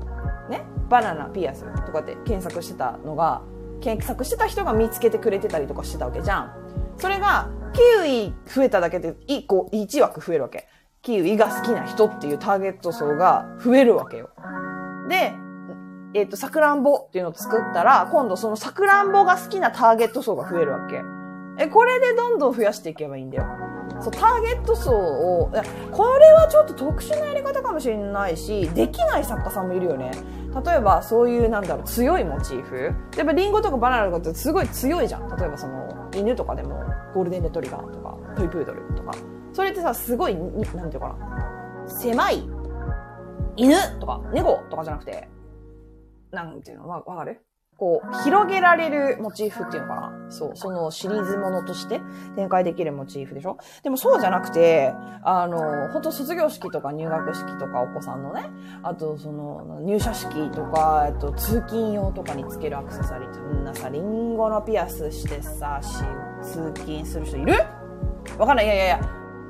[0.50, 3.42] ね、バナナピアスとかって検索してたのが、
[3.82, 6.54] 検索してた人が見つけてくれてたりとかしてたわけじゃん。
[6.98, 10.68] それが、キウイ増えただけで1個、1枠増えるわけ。
[11.02, 14.30] キウイが好きな人っていうターゲット層が増えるわけよ。
[15.10, 15.34] で、
[16.14, 21.02] えっ、ー、と、さくらんぼっていうのを作ったら、今度そのさくらんぼが好きなターゲット層が増えるわけ。
[21.58, 23.46] え、これでどんどん増やしていけばいいんだよ。
[24.00, 25.52] そう、ターゲット層を、
[25.91, 30.12] これはちょっと特殊なやり方かもしれないし、できない作家さんもいるよね。
[30.65, 32.94] 例えば、そういう、なんだろう、強いモチーフ。
[33.15, 35.30] 例えば、リンゴとかバナナとかってすごい強いじゃん。
[35.38, 39.12] 例えば、その、犬とかでも、ゴールデンレトリバーとか、トイプードルとか。
[39.54, 40.41] それってさ、すごい、な
[40.86, 41.88] んていうかな。
[41.88, 42.50] 狭い、
[43.56, 45.30] 犬とか、猫とかじゃなくて、
[46.32, 46.88] なんていうの？
[46.88, 47.41] わ、わかる？
[47.82, 50.13] こう、広げられるモチーフっていうのかな？
[50.30, 52.00] そう、そのシリーズものとして
[52.36, 53.58] 展開できるモチーフでしょ？
[53.82, 58.52] でもそうじゃなくて、あの、本当卒業式とか入学式とかお子さんのね、
[58.84, 66.04] あとその入社式とか、えっと、通勤用とかにつけるアクセサリーってみんなさ、リンゴのピアスしてさ、し
[66.48, 67.56] 通勤する人いる？
[68.38, 68.65] わかんない。
[68.65, 69.02] いやいやいや。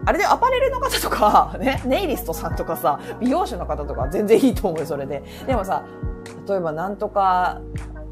[0.06, 5.22] あれでアパレルの方とか、ね、ネイリストさんとかさ、美容師の方とか全然いいと思うよ、それで。
[5.46, 5.84] でもさ、
[6.48, 7.62] 例えばなんとか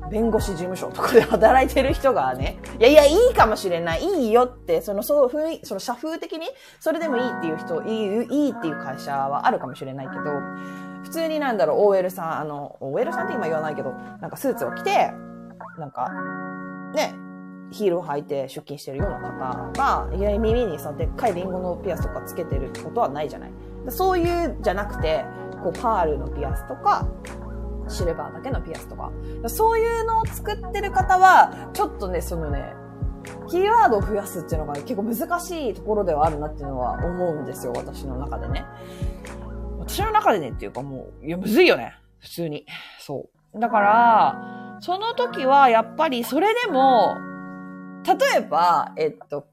[0.10, 6.48] 弁護士事務所とかで働いてる人がね、いやいや、いいかもしれない、いいよって、その、そう、雰囲その社風的に、
[6.80, 10.24] それでもいいっていう人、いい、いいっていう会社はあるかもしれないけど、
[11.04, 15.12] 普通になんだろう、OL さん、あの、OL さんって今言わないけど、なんかスーツを着て、
[15.78, 16.10] なんか、
[16.94, 17.16] ね、
[17.72, 23.52] ヒールを履いて出勤してるような方が、いきなり耳にさ、でっかいリンゴのピアスとかつけてることはないじゃない。
[23.90, 25.24] そういうじゃなくて、
[25.64, 27.08] こう、パールのピアスとか、
[27.90, 29.12] シルバーだけのピアスとか。
[29.48, 32.74] そういうのを作ってる方は、ちょっとね、そのね、
[33.50, 38.66] キーワードを増やすっていうのが結構難しいところではあるなっていうのは思うんですよ、私の中でね。
[39.80, 41.96] 私の中でねっていうかもう、いや、むずいよね。
[42.20, 42.66] 普通に。
[43.00, 43.60] そう。
[43.60, 47.18] だから、その時はやっぱりそれでも、
[48.06, 49.48] 例えば、えっと、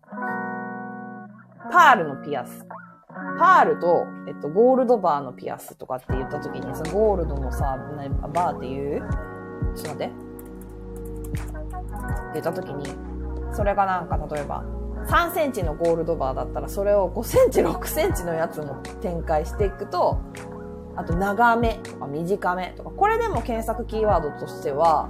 [1.72, 2.66] パールのピアス
[3.38, 7.78] パールと、えっと、ゴールドバーのピアスとかって言った時に、そのゴールドのさ、
[8.32, 9.00] バーっていう、
[9.74, 10.06] ちょっと待って。
[10.06, 10.12] って
[12.34, 12.86] 言った時に、
[13.52, 14.64] それがなんか例えば、
[15.06, 20.18] 3センチのゴールドバーだったら、それを5センチ、6センチのやつも展開していくと、
[20.94, 25.08] あと長めとか短めとか、これでも検索キーワードとしては、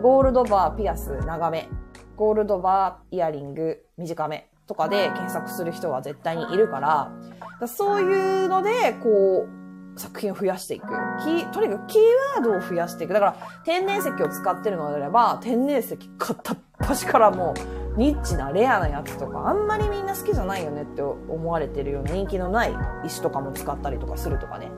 [0.00, 1.68] ゴールドバーピアス長め、
[2.16, 7.12] ゴールドバーイヤリング短めとかで検索する人は絶対にいるから、
[7.56, 10.86] からそういうので、こう、作品を増やしていく。
[11.24, 12.02] キとにかくキー
[12.36, 13.14] ワードを増やしていく。
[13.14, 17.54] だから、天然石を使ってるのであれば、天然石片っ端からも
[17.96, 22.76] う、ニッチなレアなやつとか、あんまりみんな好きじゃないよねって思われてるような人気のない
[23.06, 24.70] 石とかも使ったりとかするとかね。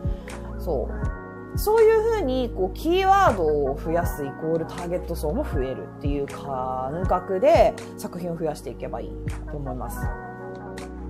[0.59, 1.18] そう。
[1.59, 9.11] そういうふうに、こう、キーワードを増やすイコールターゲット層も増えるっていう感覚で作品を増やしていけばいい
[9.51, 9.99] と思います。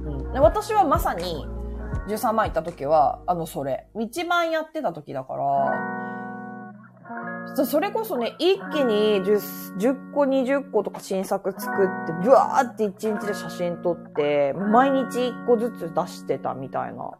[0.06, 0.32] うん。
[0.32, 1.46] で私はまさに、
[2.08, 3.88] 13万行った時は、あの、それ。
[4.00, 5.44] 一番やってた時だから、
[7.66, 17.10] それこそね、一気に 10, 10個、20個とか新作作って、ブワーって1日で写真撮って、毎日1個ずつ出してたみたいな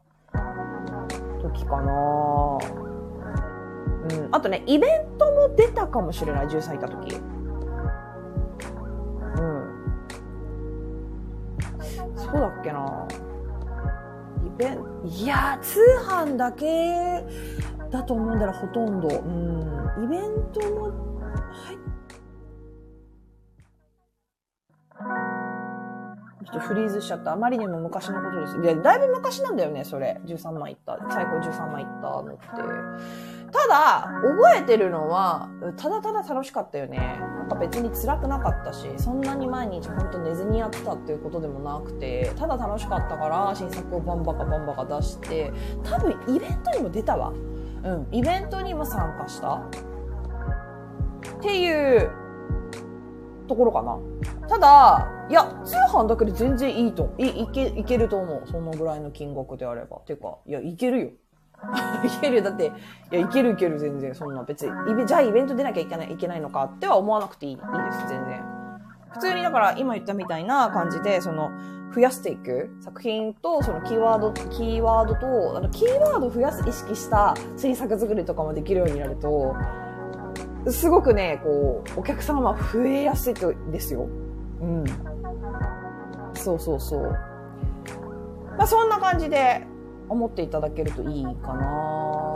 [1.42, 2.88] 時かな
[4.12, 4.29] うん。
[4.33, 7.14] あとね、イベントも出たかもしれない、13いた時。
[7.14, 7.18] う
[9.40, 9.68] ん。
[12.16, 13.07] そうだっけな
[14.47, 17.25] イベント、いや通販だけ
[17.90, 19.09] だと思うんだよ、ほとんど。
[19.09, 19.12] う
[20.01, 20.05] ん。
[20.05, 21.08] イベントも
[26.44, 27.33] ちょっとフリーズしちゃった。
[27.33, 28.61] あまりにも昔のことです。
[28.61, 30.20] で、だいぶ昔なんだよね、それ。
[30.24, 30.98] 13万いった。
[31.11, 32.38] 最高13万いったのって。
[33.51, 37.18] ただ、覚えてるのは、ただただ楽しかったよね。
[37.38, 47.33] なんか別に辛くなかったし、そんなに毎日ほんと寝ずにやってたっていうことでもなくて、ただ楽しかったから新作をバンバカバンバカ出して、多分イベントにも出たわ。
[47.85, 49.55] うん、イベントにも参加した。
[49.55, 49.61] っ
[51.40, 52.11] ていう
[53.48, 53.98] ところかな。
[54.48, 58.42] ただ、いや、通販だけで全然いいと、い、いけ、いけると思う。
[58.46, 59.98] そのぐらいの金額であれば。
[60.06, 61.11] てか、いや、いけるよ。
[62.04, 62.70] いけるよだって、い
[63.16, 65.06] や、いけるいける全然、そんな別に。
[65.06, 68.42] じゃあイベント出なきゃいけない、いけないのかっては思わなくていい、いいです、全然。
[69.11, 71.50] 普通にだから今言ったみたいな感じで、その、
[71.94, 79.56] 増やしていく作品と、そのキーワード、キーワードと、あの、キーワード増やす意識した新作作りとかもできるようになると、
[80.70, 83.35] すごくね、こう、お客様は増えやすい
[83.70, 84.09] ですよ。
[84.61, 84.85] うん。
[86.35, 87.11] そうそうそう。
[88.57, 89.66] まあそんな感じで、
[90.09, 92.35] 思っていただけるといいかな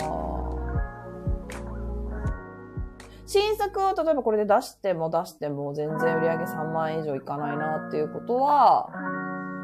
[3.26, 8.90] 新作を例えばこれで出しても出しても全然売り上げ3万円以上いかないなっていうことは、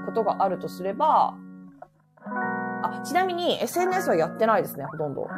[0.07, 1.35] ことがあるとすれば、
[2.83, 5.29] あ、ちなみに SNS はやってないですね、ほとんど。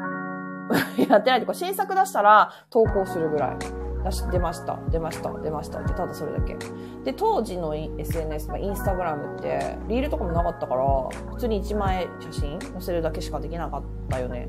[1.08, 3.56] やってないってか、新作出したら投稿するぐらい。
[4.04, 6.56] 出し、出ました、出ました、出ましたって、ただそれだけ。
[7.04, 10.82] で、当時の SNS、まあ、インスタグラムって、リールとかもなかったから、
[11.32, 14.48] 普通に1枚写真載せるだけしかできなかったよね。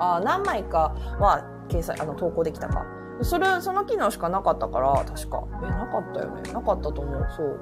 [0.00, 2.84] あ、何枚かは掲載、あの、投稿できたか。
[3.22, 5.44] それ、その機能しかなかったから、確か。
[5.62, 6.52] え、なかったよね。
[6.52, 7.26] なかったと思う。
[7.30, 7.60] そう。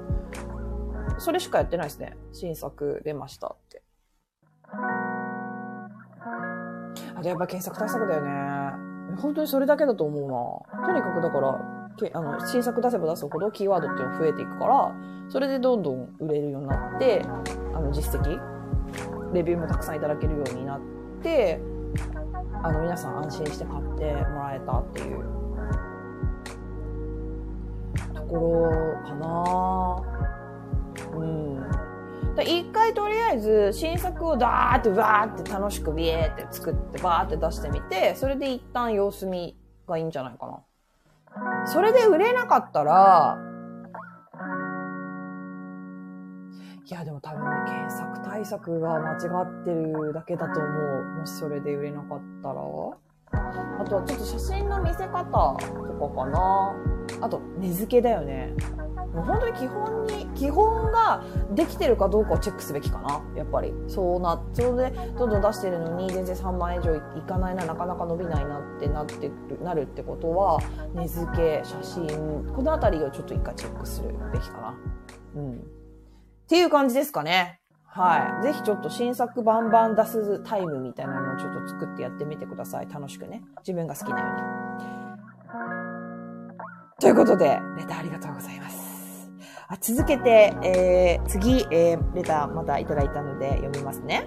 [1.19, 2.17] それしかやってないですね。
[2.33, 3.83] 新作出ましたって。
[7.23, 8.31] あ、やっぱ検索対策だよね。
[9.21, 10.87] 本当にそれだけだと思うな。
[10.87, 11.61] とにかくだから、
[11.97, 14.95] けあの、新作出せば出すほどキーワードっていうのが増えていくから、
[15.29, 17.23] それでどんどん売れるようになって、
[17.75, 18.41] あの、実績、
[19.33, 20.81] レビューもたくさんいただけるようになっ
[21.23, 21.61] て、
[22.63, 25.25] あの、皆さん安心して買ってもらえたっていう
[28.15, 28.71] ところ
[29.03, 30.03] かな
[31.17, 31.82] うん。
[32.41, 41.67] 一回とりあえず新作をダーってわーって楽しくビエーって作ってバーって出してみて、それで一旦様子見がいいんじゃないかな。
[41.67, 43.37] それで売れなかったら、
[46.85, 51.05] いやでも多分ね、検索対策が間違ってるだけだと思う。
[51.21, 52.63] もしそれで売れなかったら。
[53.81, 55.31] あとはちょっと写真の見せ方と
[56.09, 56.75] かかな。
[57.21, 58.53] あと、値付けだよね。
[59.15, 63.21] もう本当に基本に、基本ができてるかどうかをチェックすべきかな。
[63.37, 63.75] やっぱり。
[63.87, 70.59] そうな、それでどんどん出してるのに全然3万円以上いかないな、なかなか伸びないなってなってる、なるってことは、
[70.95, 74.75] 値付け、写真、このあたりをちょっと一回チェックするべきかな。
[75.37, 75.53] うん。
[75.53, 75.57] っ
[76.49, 77.61] ていう感じですかね。
[77.85, 78.43] はい。
[78.43, 82.89] ぜひちょっと新作バンバン出すタイムみたいなのをちょっと作ってやってみてください。
[82.91, 83.43] 楽しくね。
[83.59, 84.63] 自分が好きなように。
[86.99, 88.92] ということで、レターありがとうございます。
[89.73, 94.27] あ続けて、えー、次、えー、レターまたいただいたので読みますね。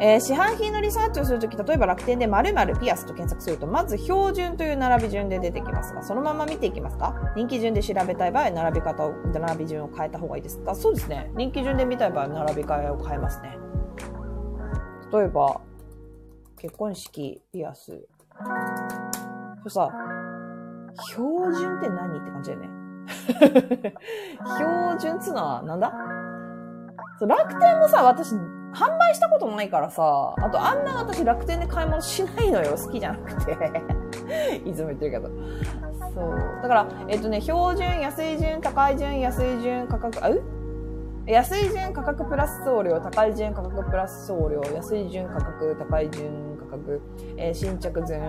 [0.00, 7.14] えー、市販品のリサーチをするとき、例えば楽天で〇〇ピアスと検索すると、まず標準という並び順で出てきますが、そのまま見ていきますか？
[7.36, 10.74] 人気順で調べたい場合、並び方を、並び順を変えた方がいいですか？
[10.74, 11.30] そうですね。
[11.36, 13.56] 人気順で見たい場合、並び替えを変えますね。
[15.12, 15.60] 例えば、
[16.58, 18.08] 結婚式、ピアス。
[19.62, 19.92] そしたら、
[21.10, 22.18] 標準って何？
[22.18, 22.85] って感じだよね。
[23.36, 25.92] 標準っつうのはなんだ？
[27.18, 32.76] そう楽天もさ、私、販売したことないからさ、あとあんな私楽天で買い物しないのよ。
[32.76, 33.56] 好きじゃなくて。
[34.68, 35.28] いつも言ってるけど。
[36.14, 36.38] そう。
[36.62, 40.42] だから、えっとね、標準、安い順、高い順、安い順、価格、あう？
[41.26, 46.45] 安い順価格プラス送料、高い順価格プラス送料、安い順価格、高い順
[47.36, 48.20] えー、新着順、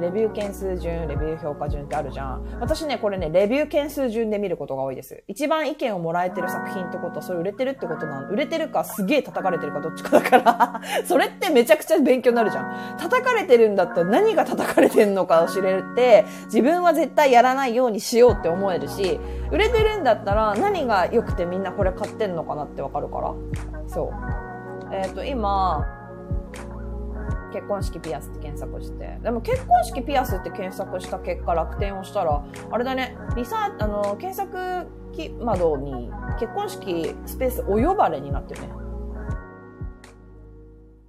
[0.00, 2.58] レビュー件数順、レビュー評価順ってあるじゃん。
[2.60, 5.22] 私ね、これね、レビュー件数順で見ることが多いです。
[5.28, 12.96] 一番意見をもらえてる作品ってことは、それ売れてるってことなん売れてるかすげえ叩かれてるかどっちかだから それってめちゃくちゃ勉強になるじゃん。
[12.98, 19.18] 叩かれてるんだったら何が叩かれてんのかを知れるって、自分は絶対やらないようにしようって思えるし、
[19.50, 23.34] 売れてるんだったら何が良くてみんなこれ買ってんのかなってわかるから。
[23.86, 24.54] そう。
[24.92, 25.84] えっ、ー、と、今、
[27.54, 29.18] 結婚式ピアスって検索して。
[29.22, 34.88] でも結婚式ピアスって検索した結果楽天をしたら、あれだね、リサあの、検索
[35.38, 38.68] 窓に結婚式スペースお呼ばれになってるね。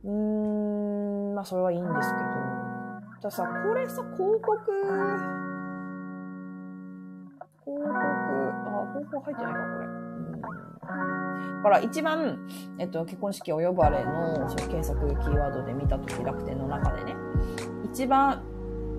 [0.03, 0.11] うー
[1.31, 2.23] ん、まあそれはいいんですけど。
[3.21, 4.71] じゃさ、これさ、広告、
[7.63, 7.89] 広告、
[8.67, 9.87] あ、広告入ってないか、これ。
[9.87, 11.24] うん
[11.63, 17.15] から一番、えっと、結婚式お呼ばれの検索キーワードで見た時楽天の中でね、
[17.91, 18.43] 一番、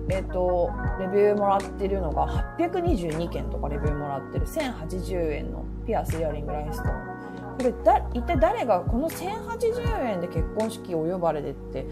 [0.09, 2.27] えっと、レビューもらってるのが
[2.59, 7.16] 822件とかレビューもらってる1080円のピアスイヤリングラインストーン。
[7.57, 11.87] これだ、一体誰がこの1080円で結婚式お呼ばれでって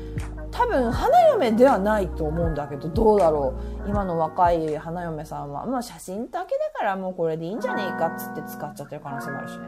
[0.52, 3.90] 多分花嫁ではないと思うんだけどどうだろう。
[3.90, 5.66] 今の若い花嫁さんは。
[5.66, 9.66] まあ写真だけだからもうこれでいいんじゃねえかっつって使っちゃってる可能性もあるしね。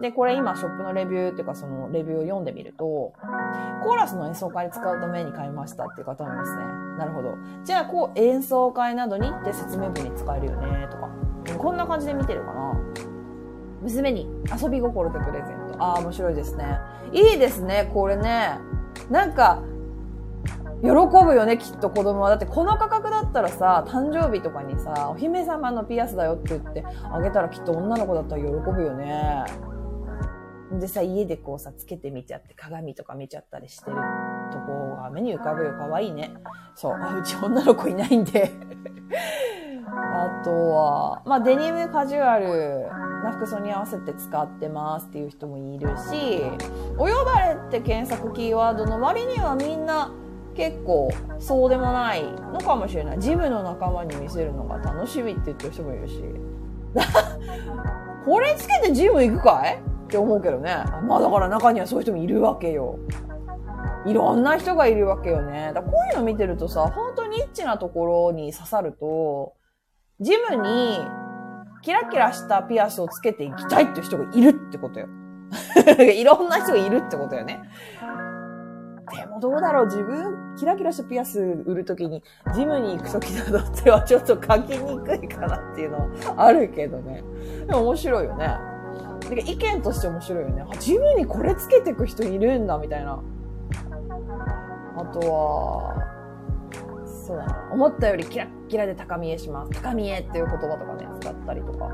[0.00, 2.84] でこれ今ショップのレビューっていうかそのレビューを読んでみると
[3.82, 6.64] コーラスの演奏会に使うために買いましたっていう方もいますね。
[6.98, 7.34] なるほど。
[7.64, 11.08] じゃあこう演奏会などにって説明文に使えるよねとか。
[11.56, 13.09] こんな感じで見てるかな。
[13.82, 14.28] 娘に
[14.62, 15.82] 遊び心でプレゼント。
[15.82, 16.78] ああ、面白いですね。
[17.12, 18.58] いいですね、これね。
[19.10, 19.62] なんか、
[20.82, 22.30] 喜ぶよね、きっと子供は。
[22.30, 29.44] だってこの価格だったらさ、誕生日とかにさ、お姫様のピアスだよって言ってあげたらきっと女の子だったら喜ぶよね。
[30.78, 33.96] でさ、家でこうさ、つけてみちゃって、鏡とか見ちゃったりしてる
[34.52, 35.72] とこが目に浮かぶよ。
[35.72, 36.32] かわいいね。
[36.74, 36.92] そう。
[36.94, 38.52] あうち女の子いないんで
[39.92, 42.88] あとは、まあ、デニムカジュアル
[43.24, 46.42] な服装に合わせて使ってますっていう人もいるし、
[46.96, 50.12] お呼ばれって検索キーワードの割にはみんな
[50.54, 53.18] 結構そうでもないのかもしれない。
[53.20, 56.22] ジムの仲間に見せるのが楽しみって言ってる人もいるし。
[58.24, 59.89] これつけてジム行くかい？
[60.10, 60.74] って思うけどね。
[61.06, 62.98] まあだから中にはそういう人もいるわけよ。
[64.04, 65.70] いろんな人がいるわけよね。
[65.72, 69.54] だこういうの見てるとさ、本当にニッチなところに刺さると、
[70.18, 70.98] ジムに
[71.82, 75.06] キラキラしたピアスをつけていきたいっていう人がいるってことよ。
[76.12, 77.60] いろんな人がいるってことよね。
[79.12, 79.86] でもどうだろう？
[79.86, 82.22] 自分、キラキラしたピアス売るときに、
[82.54, 87.22] ジムに行くときなどってはちょっと書きにくいかなっていうのはあるけどね。
[87.66, 88.56] でも面白いよね。
[89.38, 90.64] 意見として面白いよね。
[90.68, 93.22] あジムにこれつけてく人いるんだ、みたいな。
[94.96, 95.94] あとは、
[97.26, 97.70] そうだな。
[97.72, 99.70] 思ったよりキラッキラで高見えします。
[99.72, 101.88] 高見えっていう言葉とかね、使ったりとか。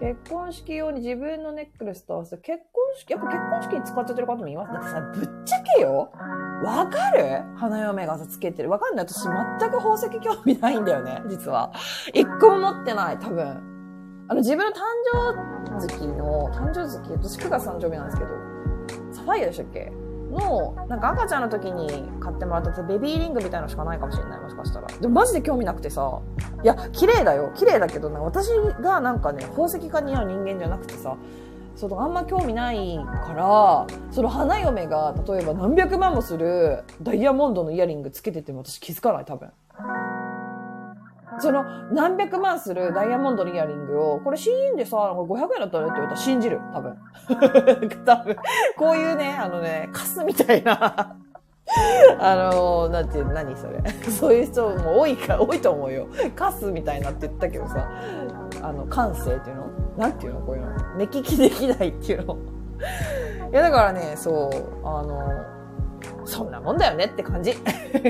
[0.00, 4.72] 結婚式用に自分のネックレスと合わせて、結婚式、やっぱ結婚式に使っちゃってる方もいます。
[4.72, 6.10] だってさ、ぶっちゃけよ
[6.64, 7.42] わかる？
[7.56, 8.70] 花嫁がさ、つけてる。
[8.70, 9.06] わかんない。
[9.06, 9.32] 私全
[9.70, 11.72] く宝石興味ないんだよね、実は。
[12.12, 13.73] 一個も持ってない、多分。
[14.28, 14.80] あの、自分の誕
[15.70, 18.30] 生月の、誕生月、私9月誕生日なんですけど、
[19.12, 19.92] サファイアでしたっけ？
[20.30, 24.86] の、なんか赤ちゃんの時に買ってもらったベビーリングみたいなのしかないかもしれない、もしかしたら。
[24.88, 26.20] でもマジで興味なくてさ、
[26.62, 27.52] いや、綺麗だよ。
[27.54, 28.48] 綺麗だけど、な私
[28.80, 31.16] がなんかね、宝石家に合う人間じゃなくてさ、
[31.76, 39.50] そのあんま興味ないから、その花嫁が例えば何百万もするダイヤモンドのイヤリングつけてても私気づかない、多分。
[41.38, 46.60] その何百万するダイヤモンドのイヤリングを、これ CN でさ、500円だったらって言われたら信じる？
[46.72, 46.96] 多分。
[48.04, 48.36] 多分。
[48.76, 51.16] こういうね、あのね、カスみたいな
[52.20, 53.82] あのー、なんていう、何それ。
[54.10, 56.06] そういう人も多いか、多いと思うよ。
[56.36, 57.88] カスみたいなって言ったけどさ、
[58.62, 59.64] あの、感性っていうの？
[59.96, 60.40] なんていうの？
[60.40, 60.70] こういうの。
[60.96, 62.36] 目利きできないっていうの。
[63.50, 67.54] いや、だからね、そう、あのー、そんなもんだよねって感じ。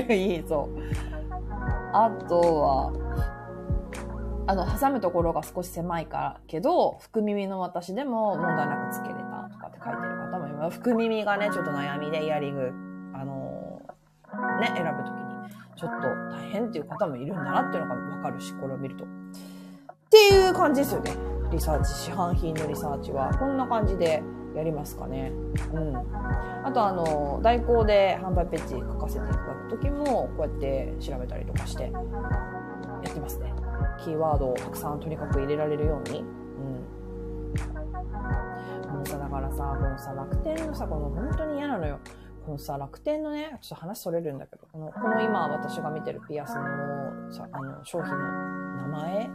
[0.09, 1.24] いい、そう。
[1.93, 2.91] あとは、
[4.47, 10.77] あの、挟むところが少し狭いからけど、福耳の私でも問題なくつけれたとかって書いてる方もいます。
[10.77, 12.71] 福耳がね、ちょっと悩みでイヤリング、
[13.13, 15.25] あのー、ね、選ぶときに。
[15.75, 19.03] ちょっと大変っていう方もいるんだなっていうのがわかるし、これを見ると。
[19.03, 19.07] っ
[20.09, 21.11] ていう感じですよね。
[21.51, 23.29] リサーチ、市販品のリサーチは。
[23.37, 24.23] こんな感じで
[24.55, 25.31] やりますかね。
[25.73, 25.95] うん。
[26.63, 31.89] あとあの、代行で販売ページ書かせていただくときも、こうやって調べたりとかして、や
[33.09, 33.53] ってますね。
[33.99, 36.21] キーワードをたくさんとにかく入れられるように。
[36.21, 36.25] うん。
[38.95, 41.99] もうさ、だからさ、このさ、楽天のさ、この本当に嫌なのよ。
[42.45, 48.17] このさ、楽天のね、ちょっと話それるんだけど、この、この今私が見てるピアスのさ、あの、商品の
[48.87, 49.29] 名前？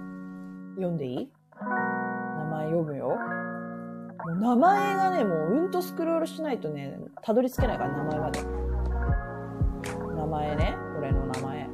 [0.77, 1.33] 読んでいい？
[1.61, 3.19] 名前読むよ。
[4.39, 8.41] 名前がね、もううんとスクロールしないとね、たどり着けないから、名前まで。
[10.17, 11.69] 名前ね、これの名前。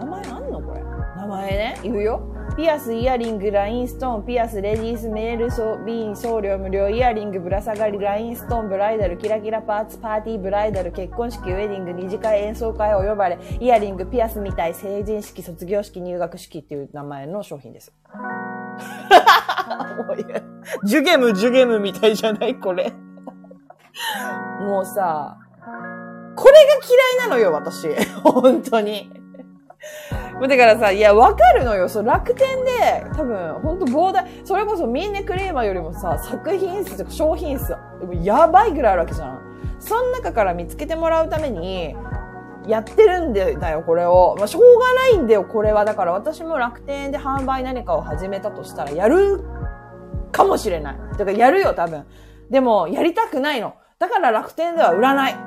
[0.00, 0.82] 名前あんのこれ？
[1.16, 2.22] 名前ね、言うよ。
[2.56, 17.92] ピアス、イヤリング、ラインストーン、ピアス、レディース、メール、ソビーン、送料無料、イヤリング、ぶら下がり、ラインストーン、ブライダル、キラキラパーツ、パーティー、ブライダル、結婚式、ウェディング、二次会、演奏会、お呼ばれ、イヤリング、ピアスみたい、成人式、卒業式、入学式っていう名前の商品です。
[20.06, 20.24] もうい
[20.84, 22.92] ジュゲム、ジュゲムみたいじゃないこれ。
[24.60, 25.38] もうさ、
[26.36, 26.58] これが
[27.18, 27.88] 嫌いなのよ、私。
[28.22, 29.10] 本当に。
[30.40, 31.88] だからさ、いや、わかるのよ。
[31.88, 37.76] そう、楽天で、多分、ほんと膨大、それこそミンネクレーマーよりもさ、作品数とか商品数、
[38.22, 39.40] やばいぐらいあるわけじゃん。
[39.78, 41.94] その中から見つけてもらうために、
[42.66, 44.34] やってるんだよ、これを。
[44.38, 45.84] まあ、しょうがないんだよ、これは。
[45.84, 49.42] だから私も楽天で販売何かを始めたとしたら、やる
[50.32, 50.98] かもしれない。
[51.12, 52.04] だからやるよ、多分。
[52.50, 53.74] でも、やりたくないの。
[53.98, 55.34] だから楽天では売らない。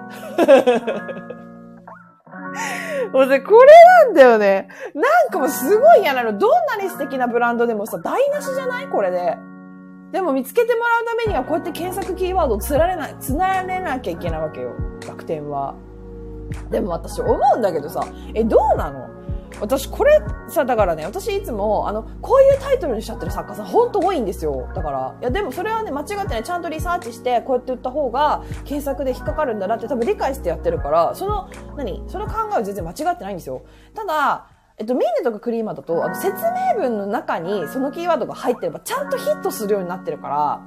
[3.12, 3.40] もう、これ
[4.06, 4.68] なんだよね。
[4.94, 6.38] なんかもうすごい嫌なの。
[6.38, 8.88] どんなに素敵なブランドでもさ、台無しじゃない？
[8.88, 9.38] これで。
[10.12, 14.72] でも見つけてもらうためにはこうやって検索キーワードをつられない、つなれなきゃいけないわけよ。
[15.08, 15.74] 楽天は。
[16.70, 19.10] でも私思うんだけどさ、え、どうなの？
[19.62, 20.20] 私これ
[20.50, 24.68] さ、だからね、私いつも、あの、こういうタイトルにしちゃってる作家さんほんと多いんですよ。
[24.76, 32.04] だから、いやでもそれはね、間違ってね、ちゃんとリサーチして、こうやって売った方が、検索で引っかかるんだなって多分理解してやってるから、その、何？
[32.08, 33.64] その考えは全然間違ってないんですよ。
[33.94, 34.48] ただ、
[34.80, 36.34] えっと、ミーネとかクリーマーだと、あの、説
[36.76, 40.62] 明文の中にそのキーワードが入ってれば、ちゃんとヒットするようになってるから、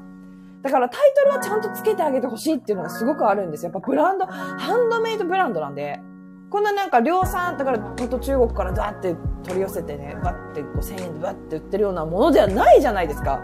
[0.62, 3.70] だからタイトルはちゃんと付けてあげてほしいっていうのがすごくあるんですよ。
[3.72, 6.00] やっぱブランド、ハンドメイドブランドなんで。
[6.48, 13.40] こんななんか量産、だからほんと中国からザーって取り寄せてね、バッて5000円でバッて売ってるようなものではないじゃないですか。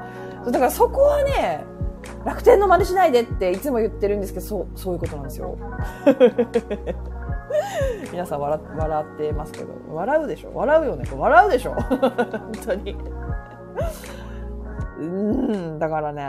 [0.46, 1.64] だからそこはね、
[2.24, 5.58] 楽天の真似しないでっていつも言ってるんですけど、そう、そういうことなんですよ。
[8.12, 10.52] 皆さん笑笑ってますけど、笑うでしょ？
[10.54, 11.04] 笑うよね。
[11.14, 11.74] 笑うでしょ？
[11.74, 12.96] 本当に。
[14.98, 16.24] うん、だからね、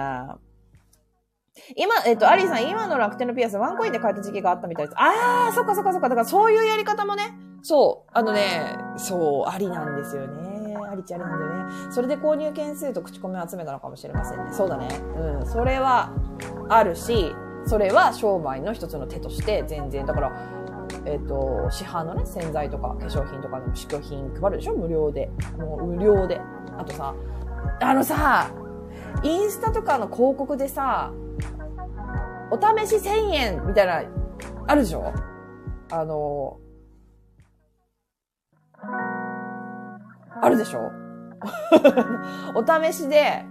[1.75, 4.95] 今、えっと、アリーさん、今の楽天のピアスワンコインで買えた時期があったみたいです。
[4.97, 6.09] あー、そっかそっかそっか。
[6.09, 10.75] だからそういうやり方もね、そう、あのね、そう、ありなんですよね。
[10.91, 11.91] ありちゃありなんだよね。
[11.91, 14.51] それで購入件数と口コミを集めたのかもしれませんね。
[14.51, 14.87] そうだね。
[15.15, 15.45] うん。
[15.45, 16.11] それは
[16.69, 17.35] あるし、
[17.65, 20.31] それは商売の一つの手として全然、だから、
[21.05, 24.73] えっ、ー、と、市販のね、洗剤とか化粧品とかの試供品配るでしょ？
[24.73, 25.29] 無料で。
[25.57, 26.41] もう無料で。
[26.77, 27.15] あとさ、
[27.81, 28.49] あのさ、
[29.23, 31.13] インスタとかの広告でさ、
[32.51, 34.01] お試し1000円みたいな、
[34.67, 35.13] あるでしょ？
[35.91, 36.57] あの、
[40.41, 40.91] あるでしょ？
[42.55, 43.45] お試しで、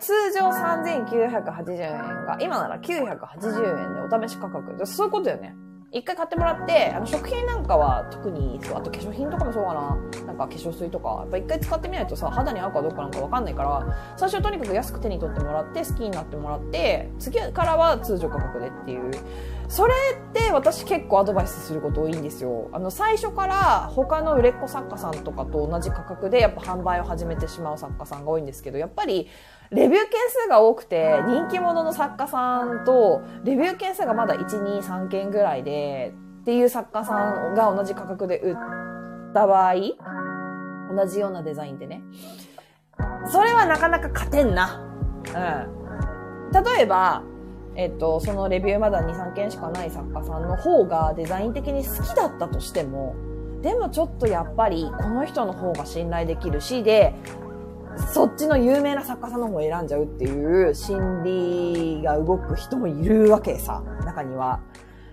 [0.00, 4.86] 通常3980円が、今なら980円でお試し価格。
[4.86, 5.54] そういうことよね。
[5.92, 9.96] 一回買ってもらって、あの、食品なんかは特に、そう、あと化粧品とかもそうかな。
[10.26, 19.10] なんか化粧水とか、やっぱ一回使ってみないとさ、肌に合うかどうかなんかわかんないから、最初とにかく安く手に取ってもらって、好きになってもらって、次からは通常価格でっていう。
[19.66, 22.68] それって私結構アドバイスすること多いんですよ。
[22.72, 29.28] あの、最初から他の売れっ子作家さんとかと同じ価格でやっぱ販売を始めてしまう作家さんが多いんですけど、やっぱり
[29.70, 36.12] レビュー件数が多くて、人気者の作家さんと、レビュー件数がまだ1、2、3件ぐらいで、
[36.42, 37.14] っていう作家さ
[37.50, 38.56] んが同じ価格で売っ
[39.32, 39.74] た場合、
[40.94, 42.02] 同じようなデザインでね。
[43.30, 44.80] それはなかなか勝てんな。
[45.26, 46.64] うん。
[46.64, 47.22] 例えば、
[47.76, 53.14] えっと、そのレビューまだ2、3件しかない作家さんの方がデザイン的に好きだったとしても、
[53.62, 57.14] でもちょっとやっぱりこの人の方が信頼できるし、で、
[58.12, 64.60] そっちの有名な作家さんの方を選んじゃうっていう心理が動く人もいるわけさ、中には。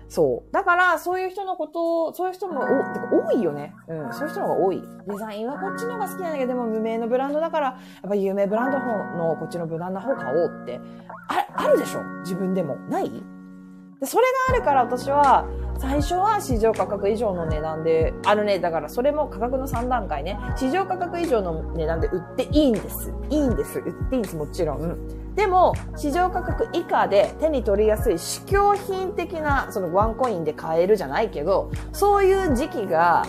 [0.08, 0.52] そう。
[0.54, 3.74] だから、そういう人のことを、そういう人も、お、てか多いよね。
[3.88, 4.12] うん。
[4.14, 4.82] そういう人の方が多い。
[5.06, 7.76] デザインはこっちの方が好きなんだけど、でも無名のブランドだから、や
[8.06, 10.80] っぱ有名ブランドのこっちの無難な方買おうって、
[11.28, 12.02] あ、あるでしょ？
[12.20, 12.76] 自分でも。
[12.88, 13.22] ない？
[14.00, 15.46] でそれがあるから私は、
[15.78, 23.12] 最初は市場価格以上の値段で、あのね、だからそれも価格の3段階ね、市場価格以上の値段で売っていいんです。
[23.30, 23.78] いいんです。
[23.78, 25.34] 売っていいんです、もちろん。
[25.36, 33.24] でも、市場価格以下で手に取りやすい試供品的な、そのワンコインで買えるじゃないけど、そういう時期が、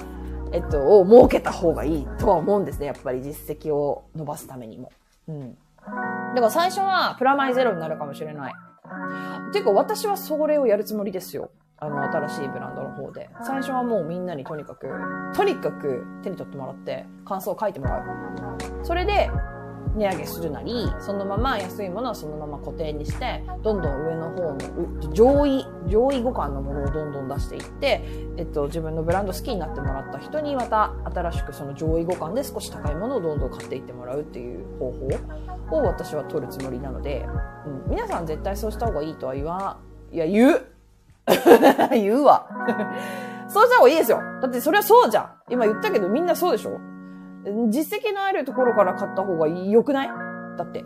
[0.52, 2.88] えっと、を設けた方がいいとは思うんですね。
[2.88, 4.92] やっぱり実績を伸ばすためにも。
[5.28, 5.58] うん。
[5.86, 8.54] だから最初はプラマイゼロになるかもしれない。
[9.52, 11.52] ていうか私はそれをやるつもりですよ。
[11.82, 13.30] あの、新しいブランドの方で。
[13.42, 14.90] 最初はもうみんなにとにかく、
[15.34, 18.86] とにかく手に取ってもらって、感想を書いてもらう。
[18.86, 19.32] それで、
[19.96, 28.02] 値上げするなり、そのまま安いものはそのまま固定にして、どんどん上の方の上位、上位互換のものをどんどん出していって、
[28.38, 34.92] えっと、自分のブランド好きになってもらった人にまた新しくその上位互換で少し高いものをどんどん買っていってもらうっていう方
[35.70, 37.28] 法を私は取るつもりなので、
[37.66, 39.78] うん、皆さん絶対そうした方がいいとは言わ、
[40.12, 40.62] いや、言う
[41.92, 42.48] 言うわ
[43.48, 44.20] そうした方がいいですよ。
[44.42, 45.32] だってそれはそうじゃん。
[45.50, 46.80] 今言ったけどみんなそうでしょ？
[47.70, 50.10] 実績のあるところから買った方が良くない？
[50.58, 50.84] だって。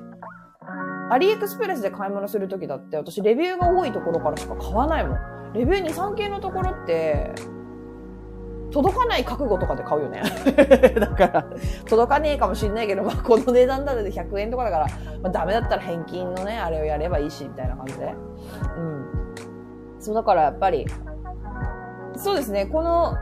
[1.10, 5.54] アリエクスプレスで買い物するときだって、私レビューが多いところからしか買わないもん。
[5.54, 7.34] レビュー2、3件のところって、
[8.72, 10.24] 届かない覚悟とかで買うよね。
[11.00, 11.46] だから、
[11.88, 14.88] 届かねえかもしんないけど、まあ、この値段だって100円とかだから、
[15.22, 18.16] まあ、ダメだったら返金のね、あれをやればいいし、みたいな感じで。
[18.78, 19.06] うん。
[20.00, 20.88] そう、だからやっぱり、
[22.16, 23.16] そうですね、この、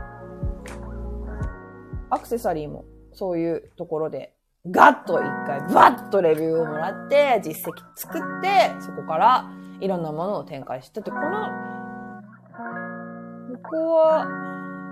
[2.08, 4.34] アクセサリーも、そういうところで、
[4.70, 9.50] ガッと一回、バッとレビューをもらって、実績作って、そこから
[9.80, 11.48] いろんなものを展開して、て、この、
[13.62, 14.26] ここは、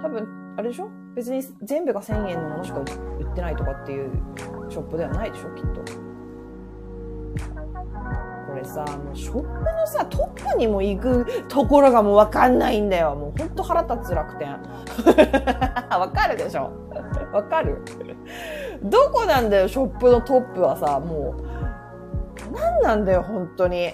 [0.03, 0.89] 多分、あれでしょ？
[1.15, 4.11] 別に全部が1000円のものしか売ってないとかっていう
[4.69, 6.10] ショップではないでしょきっと。
[8.61, 13.15] れさ、もうショップのさ、トップにも行くところがもうわかんないんだよ。
[13.15, 14.53] もうほんと腹立つ楽天。
[15.91, 16.71] わかるでしょ？
[17.33, 17.83] わかる？
[18.83, 21.51] どこなんだよ、ショップのトップはさ、もう。
[22.53, 23.91] 何なんだよ、本当に。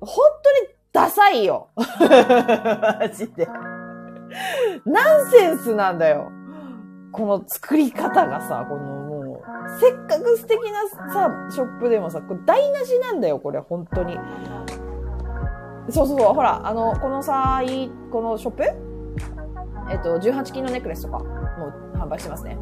[0.00, 1.68] 本当にダサいよ。
[1.76, 3.48] マジで。
[4.84, 6.30] ナンセンスなんだよ。
[7.12, 8.97] この作り方がさ、この
[9.80, 14.18] せっかく素敵なさ、ショップでもさ、これ台無しなんだよ、これ、本当に。
[15.90, 18.64] そうそうそう、ほら、あの、このさ、いこのショップ？
[19.90, 22.58] えっと、18金のネックレスとかも販売してますね。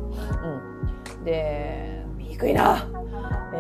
[1.17, 1.25] うん。
[1.25, 2.87] で、見にくいな。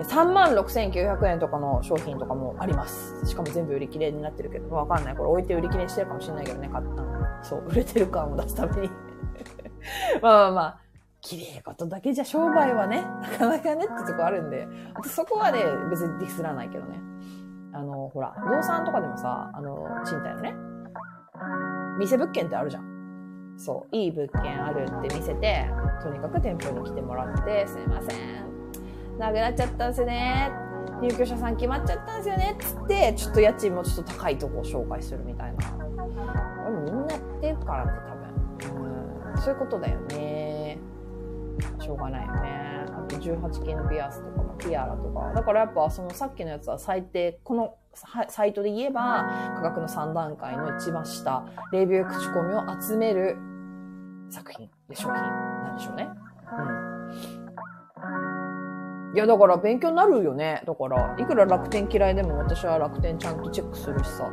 [0.04, 3.26] 3万6900円とかの商品とかもあります。
[3.26, 5.16] しかも全部売り切れになってるけど、わかんない。
[5.16, 7.06] これ置いて売り切れしてるかもしれないけどね、買ったの。
[7.42, 8.90] そう、売れてる感を出すために
[10.22, 10.78] まあまあまあ、
[11.26, 14.68] 綺麗事だけじゃ商売はね、なかなかねってとこあるんで、
[15.04, 15.58] そこはね、
[15.90, 17.00] 別にディスらないけどね。
[17.72, 20.54] あの、ほら、不動産とかでもさ、あの、賃貸のね、
[21.98, 23.54] 店物件ってあるじゃん。
[23.56, 25.68] そう、いい物件あるって見せて、
[26.00, 29.18] とにかく店舗に来てもらって、すいません。
[29.18, 30.52] なくなっちゃったんすね。
[31.02, 32.56] 入居者さん決まっちゃったんすよね。
[32.60, 35.70] つって、ちょっと家賃もちょっと高いとこを紹介するみたいな。
[35.70, 35.82] こ
[36.70, 39.32] れみんなやってるからね、多分。
[39.32, 40.55] うん、そういうことだよね。
[41.78, 42.86] しょうがないよね。
[42.88, 45.32] あと18金のピアスとかも、ティアラとか。
[45.34, 47.74] だからやっぱそのさっきのやつは最低、この
[48.28, 49.24] サイトで言えば
[49.56, 53.36] 価格の3段階の一番下、レビュー口コミを集める
[54.30, 56.08] 作品で商品なんでしょうね。
[56.52, 56.62] う
[59.12, 59.14] ん。
[59.14, 60.62] いや、だから勉強になるよね。
[60.66, 64.30] だから、いくら楽天嫌いでも私は楽天ちゃんとチェックするしさ。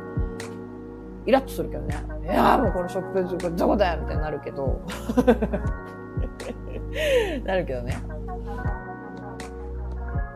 [1.26, 1.96] イラッとするけどね。
[2.22, 4.82] いやもうこのショップどこだよみたいになるけど。
[7.44, 7.96] なるけどね。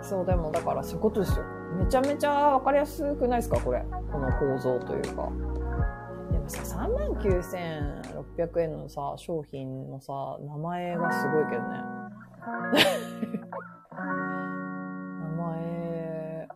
[0.03, 1.45] そう、でもだからそういうことですよ。
[1.79, 3.85] めちゃめちゃわかりやすくないですかこれ。
[4.11, 5.31] この構造というか。
[6.33, 11.69] でもさ、39,600円のさ、商品のさ、名前がすごいけどね。
[13.93, 16.49] 名前、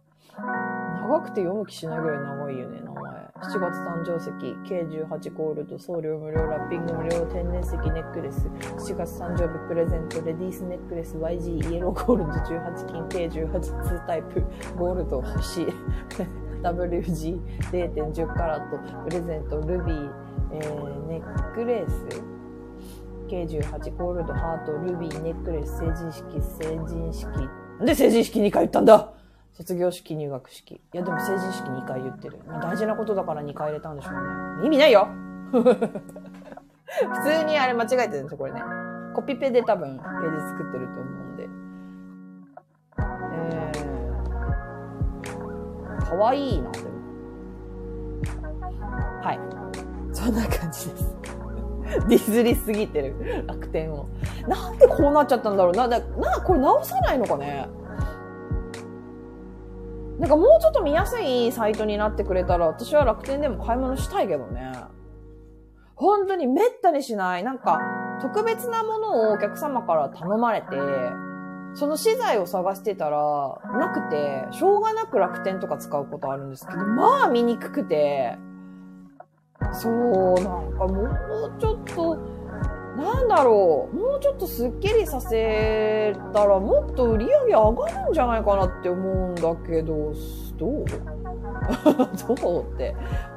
[1.03, 3.22] 長くて読む気しないぐらい長いよね、名前。
[3.43, 8.47] 7月誕生石、K18 ゴールド、送料無料、ラッピング無料、天然石ネックレス、
[8.79, 14.45] 7月誕生日プレゼント、レディースネックレス、YG、イエローゴールド18金、K18、2タイプ、
[14.77, 15.67] ゴールド欲しい。
[16.63, 17.41] WG、
[17.73, 20.11] 0.10カラット、プレゼント、ルビー、
[20.53, 22.23] えー、ネックレス、
[23.27, 27.27] K18 ゴールド、ハート、ルビー、ネックレス、成人式、成人式。
[27.79, 29.13] なんで成人式2回言ったんだ？
[29.53, 30.75] 卒業式、入学式。
[30.75, 32.39] いや、でも成人式2回言ってる。
[32.47, 34.15] まあ大事なことだから2回入れたんでしょう
[34.61, 34.67] ね。
[34.67, 35.09] 意味ないよ
[35.53, 35.63] 普
[37.25, 38.63] 通にあれ間違えてるんですよ、これね。
[39.15, 41.49] コピペで多分ページ作ってると思うんで。
[43.35, 46.87] えー、かわいいな、でも。
[49.23, 49.41] はい。
[50.13, 51.17] そんな感じです。
[52.09, 53.45] ディスりすぎてる。
[53.47, 54.09] 楽天を。
[54.49, 55.87] なんでこうなっちゃったんだろうな。
[55.87, 57.69] な、な、これ直さないのかね
[60.19, 64.73] なんかもうちょっと見やすいサイトになってくれたら、私は楽天でも買い物したいけどね。
[65.95, 67.45] 本当にめったにしない。
[67.45, 67.79] なんか、
[68.21, 70.67] 特別なものをお客様から頼まれて、
[71.75, 78.37] その資材を探してたら、なくて、しょうがなく楽天とか使うことあるんですけど、まあ見にくくて、
[79.73, 82.32] そう、なんかもうちょっと、
[82.97, 90.13] なんだろう、もうちょっとスッキリさせたらもっと売り上げ上がるんじゃないかなって思うんだけど、
[90.59, 90.85] どう？
[92.37, 92.95] どうって。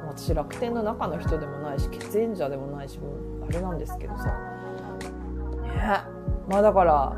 [0.08, 4.24] 私楽天の中の人でもないし、血縁者でもないし、もうあれなんですけどさ。
[4.24, 4.32] ね
[6.48, 7.12] まあだから、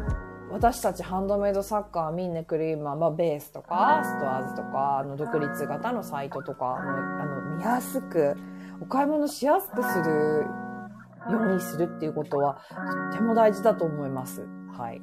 [0.51, 8.35] 私たちハンドメイドサッカー、ミンネクリーマー、まあ、ベースとか、ストアーズとか、あの、独立型のサイトとか、あの、見やすく、
[8.81, 10.47] お買い物しやすくする
[11.33, 12.59] ようにするっていうことは、
[13.13, 14.47] とっても大事だと思います。
[14.77, 15.03] はい。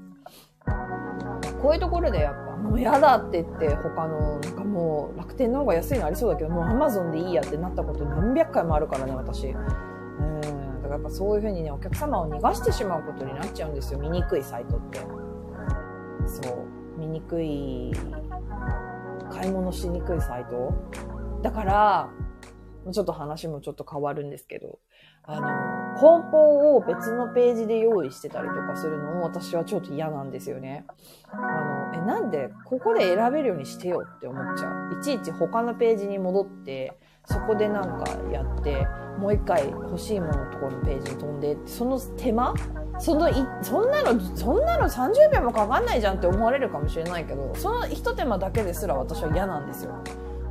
[1.62, 9.48] こういうところでやっぱ、もう嫌だって言って、他の、なんかもう、楽天の方が安いのありそうだけど、もうアマゾンでいいやってなったこと何百回もあるからね、私。
[9.50, 10.42] うん。
[10.42, 10.50] だ
[10.84, 14.00] からやっぱそういうふうにね、お客様を逃がしてしまうことになっちゃうんですよ。
[14.00, 15.26] 見にくいサイトって。
[16.28, 17.94] そう見にくい
[19.32, 20.74] 買い物しにくいサイト
[21.42, 22.10] だから
[22.92, 24.80] ちょっと話もちょっと変わるんですけど
[25.24, 25.48] あの
[26.00, 30.86] 梱包を別のページで用意してたりとかするのも私はちょっと嫌なんですよね。
[31.32, 31.38] あ
[31.96, 35.00] の、え、なんでここで選べるようにしてよって思っちゃう？
[35.00, 38.86] いちいち他のページに戻って、そこでなんかやって、
[39.18, 42.54] もう一回欲しいもののところのページに飛んで、その手間？
[42.98, 50.02] そのい、そんなの、そんなの30秒もかかんないじゃんって思われるかもしれないけど、その一手間だけですら私は嫌なんですよ。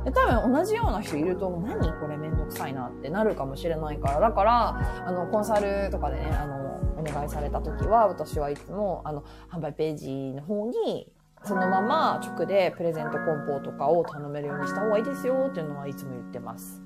[0.05, 11.11] で多分同じような人いると、何これめんどくさいなってなるかもしれないから、だから、あの、コンサルとかでね、あの、お願いされた時は、私はいつも、あの、販売ページの方に、
[11.43, 16.81] そのまま直でプレゼント梱包とかを頼めるようにした方がいいですよっていうのはいつも言ってます。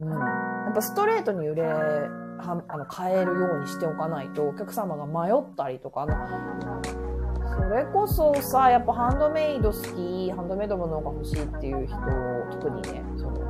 [0.00, 0.08] うん。
[0.10, 0.16] や
[0.70, 7.09] っぱストレートに売れはあの買えるようにしておかないとお客様が迷ったりとかあの
[7.68, 11.96] それこそさやっぱハンドメイド好きハンドメイドものが欲しいっていう人
[12.50, 13.40] 特にねその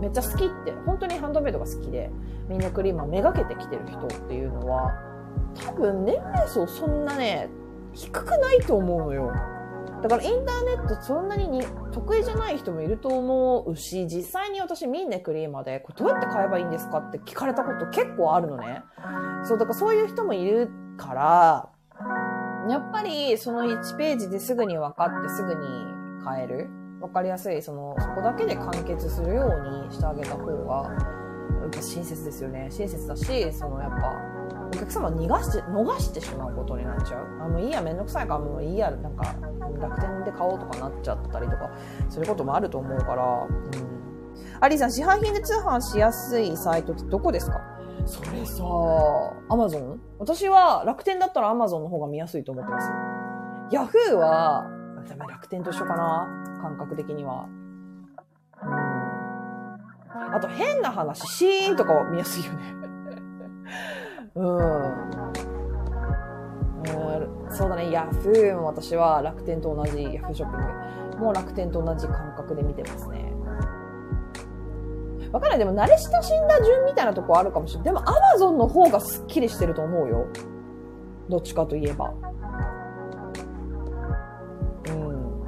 [0.00, 2.10] めっちゃ好きって本当にハンドメイドが好きで
[2.48, 4.92] みんなクリーマーめがけてきてる人っていうのは
[5.54, 7.48] 多分年齢層そんなね
[7.92, 9.32] 低くないと思うのよ。
[10.02, 18.82] だからインターネットそんなにに得意じゃない人もいると思うし、実際に私ミンネクリーマで、これどうやって買えばいいんですかって聞かれたこと結構あるのね。
[19.44, 21.68] そう、だからそういう人もいるから、
[22.68, 25.60] やっぱりその1ページですぐに分かってすぐに
[26.24, 26.68] 買える。
[27.00, 30.90] 分かりやすい、その、そこだけで完結するようにしてあげた方が、
[31.60, 32.68] やっぱ親切ですよね。
[32.70, 34.12] 親切だし、そのやっぱ、
[34.66, 37.26] お客様逃がして、逃してしまうことになっちゃう。
[37.42, 39.34] あ、もういいや、めんどくさいからもういいや、なんか、
[39.78, 41.70] 楽天で買おうとかなっちゃったりとか、
[42.08, 43.96] することもあると思うから、うん。
[44.60, 47.60] アリーさん、市販品で通販しやすいサイトってどこですか？
[48.06, 48.64] それさ、
[49.48, 52.94] アマゾン私は楽天だったらアマゾンの方が見やすいと思ってますよ。
[53.72, 54.70] ヤフーは、
[55.28, 56.60] 楽天と一緒かな？
[56.62, 57.48] 感覚的には。
[58.62, 60.34] うん。
[60.34, 62.74] あと変な話、シーンとかは見やすいよね。
[64.36, 65.06] うん。
[67.50, 70.60] そうだね、ヤフーも私は楽天と同じ、ヤフーショッピン
[71.16, 73.25] グもう楽天と同じ感覚で見てますね。
[75.32, 75.58] わかんない。
[75.58, 77.84] でも慣れ親しんだ順みたいなとこあるかもしれない。
[77.84, 80.26] でも Amazon の方がスッキリしてると思うよ。
[81.28, 82.12] どっちかといえば。
[84.88, 85.42] うん。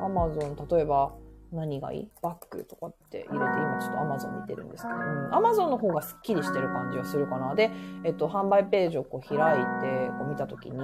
[0.00, 1.12] Amazon、例えば、
[1.52, 2.08] 何がいい？
[2.22, 7.54] バッグとかって入れて、今ちょっと Amazon 見てるんですけど、うん、Amazon の方がスッキリしてる感じがするかな。
[7.54, 7.70] で、
[8.04, 10.78] えっと、販売ページをこう開いて、こう見たときに、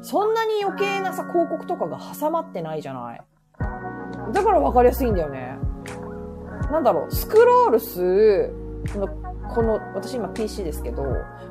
[0.00, 3.22] そんなに余計なさ、広告とかが挟まってないじゃない。
[4.32, 5.58] だから分かりやすいんだよね。
[6.70, 8.52] なんだろう、スクロール数、
[8.92, 9.08] この、
[9.54, 11.04] この、私今 PC ですけど、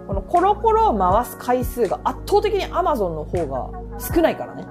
[0.07, 4.65] このコロコロを回す回数が圧倒的に Amazon の方が少ないからね。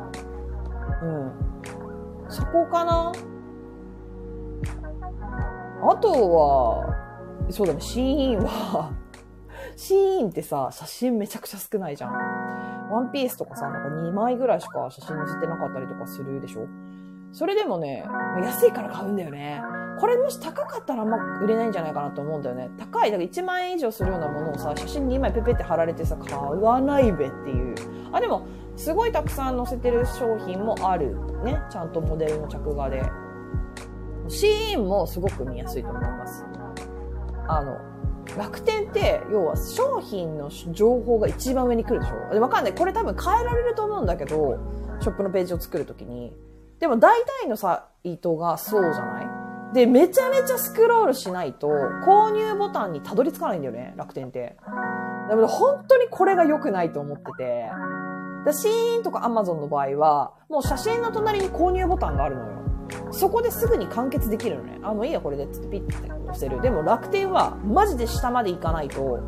[1.02, 1.32] うん。
[2.28, 3.12] そこかな
[5.84, 6.94] あとは、
[7.50, 8.92] そうだね、シーンは
[9.76, 12.12] シーンってさ、写真めちゃくちゃ少ないじゃん。
[12.90, 16.66] ワンピースとかさ、なんか2枚ぐらいしか写真載せてなかったりとかするでしょ？
[17.32, 18.04] それでもね、
[18.42, 19.62] 安いから買うんだよね。
[19.98, 22.70] これもし高かったらあんま売れないんじゃないかなと思うんだよね。
[22.78, 27.74] 高い、だから1万円以上するようなものをさ、写真2枚ペペって貼られてさ、買わないべっていう。
[28.12, 31.14] あ、でも、すごいたくさん載せてる商品もある。
[31.44, 31.60] ね。
[31.70, 33.02] ちゃんとモデルの着画で。
[34.28, 36.44] シーンもすごく見やすいと思います。
[37.48, 37.78] あの、
[38.36, 42.74] 楽天って、要は商品の情報が一番上に来るでしょわかんない。
[42.74, 44.58] これ多分変えられると思うんだけど、
[45.00, 46.34] ショップのページを作るときに。
[46.82, 49.74] でも大体のサイトがそうじゃない？
[49.74, 51.68] で、めちゃめちゃスクロールしないと、
[52.04, 54.56] 購入ボタンにたどり着かないんだよね、楽天って。
[54.66, 57.70] だから本当にこれが良くないと思ってて。
[58.44, 62.58] だシーンとかアマゾンの場合は、もう写真の隣に購入ボタンがあるのよ。
[63.12, 64.80] そこですぐに完結できるのね。
[64.82, 66.60] あ、もういいや、これで、つってピッて押せる。
[66.60, 69.20] でも楽天は、マジで下まで行かないと、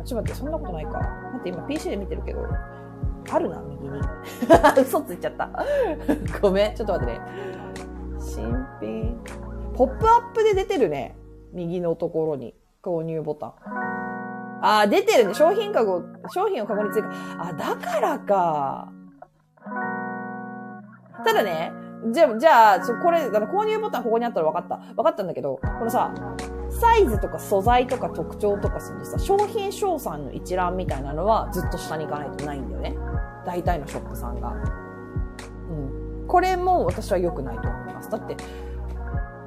[0.00, 0.92] あ、ちょっと待って、そんなことないか。
[0.92, 1.06] 待
[1.40, 2.46] って、今 PC で見てるけど、
[3.30, 4.00] あるな、右に。
[4.80, 5.50] 嘘ついちゃった。
[6.40, 7.20] ごめん、ちょっと待ってね。
[8.18, 9.20] 新品。
[9.74, 11.16] ポップアップで出てるね。
[11.52, 13.52] 右のところに、購入ボタン。
[14.60, 15.34] あー、出てるね。
[15.34, 17.10] 商品かご、商品をカゴに追加。
[17.38, 18.92] あ、だからか。
[21.24, 21.72] ただね、
[22.10, 24.76] じゃあ、じゃあ、これ、あの購入ボタンここにあったら分かった。
[24.94, 26.12] 分かったんだけど、このさ、
[26.78, 32.96] サイズとか素材とか特徴とかするとさ、商品詳細の一覧みたいなのはずっと下に行かないとないんだよね。
[33.44, 34.50] 大体のショップさんが。
[34.50, 36.26] うん。
[36.26, 38.10] これも私は良くないと思います。
[38.10, 38.36] だって、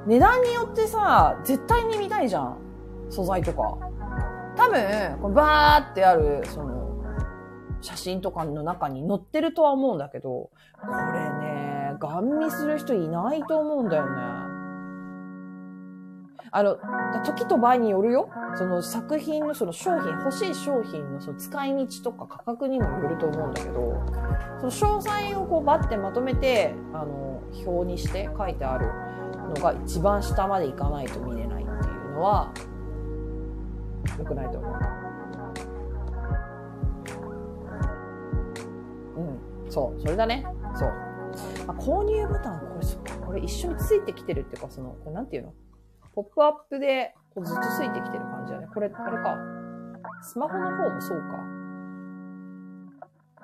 [0.06, 2.56] 値段によってさ、絶対に見たいじゃん。
[3.08, 3.78] 素材とか。
[4.56, 6.82] 多分、このバーってある、その、
[7.80, 10.50] 写真とかの中に載ってるとは思うんだけど、こ
[11.12, 14.51] れね、ガン見する人いないと思うんだよね。
[16.54, 16.76] あの、
[17.24, 18.28] 時と場合によるよ。
[18.56, 24.02] その作品のその商品、欲しい商品のその使い道とか価格にもよると思うんだけど、
[24.60, 28.86] その詳細をこうバッてまとめて、あの、表にして書いてある
[29.48, 32.52] のが一番下までいかないと見れないっていうのは、
[34.18, 34.72] 良くないと思う。
[39.16, 39.20] う
[39.68, 39.70] ん。
[39.70, 40.00] そう。
[40.02, 40.44] それだね。
[40.74, 40.90] そう。
[41.68, 45.54] あ、購入ボタン、これ、これ一緒についてきてるっていうか、その、これなんていうの？
[46.14, 48.68] ポップアップでこうずっとついてきてる感じだね。
[48.72, 49.36] これ、あれか。
[50.22, 51.24] スマホの方もそうか。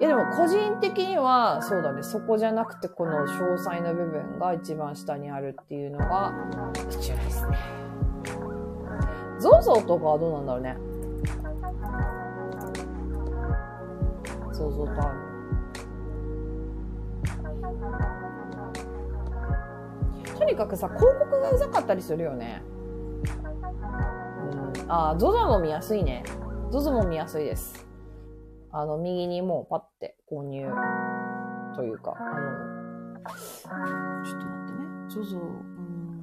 [0.00, 2.02] いやでも個人的には、そうだね。
[2.02, 6.32] そこじゃなくて、この詳細の部分が一番下にあるっていうのが、
[6.90, 7.58] 必要ですね。
[9.40, 10.76] ゾウゾウとかはどうなんだろうね。
[14.52, 15.28] ゾウゾウとある。
[20.38, 22.62] とにかくさ、広告がうざかったりするよね。
[24.52, 24.54] う
[24.86, 24.88] ん。
[24.88, 26.22] あ、ゾゾも見やすいね。
[26.70, 27.88] ゾゾも見やすいです。
[28.70, 30.64] あの、右にもうパッて購入
[31.74, 32.26] というか、あの、
[34.24, 34.78] ちょっと待ってね。
[35.08, 36.22] ゾゾ、うーん。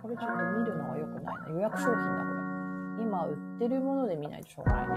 [0.00, 1.46] これちょっと見るのが良くないな。
[1.50, 2.06] 予約商品だ、こ
[2.98, 3.04] れ。
[3.04, 4.94] 今売ってるもので見ないとしょうがないね。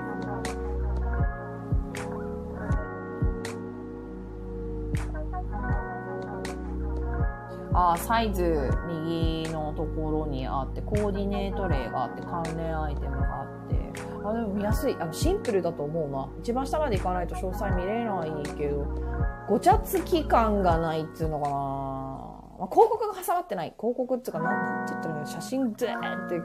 [7.74, 13.76] あサイズ右のところにあって、コーディネート例があって、関連アイテムがあって、
[14.24, 14.95] あ、でも見やすい。
[14.99, 16.30] あの、シンプルだと思うな。
[16.39, 18.86] 一番下まで行かないと詳細見れないけど、
[19.49, 21.55] ごちゃつき感がないっていうのかな。
[22.59, 23.74] まあ、広告が挟まってない。
[23.78, 26.41] 広告っていうか、なんて言ったらいいの写真ズーンって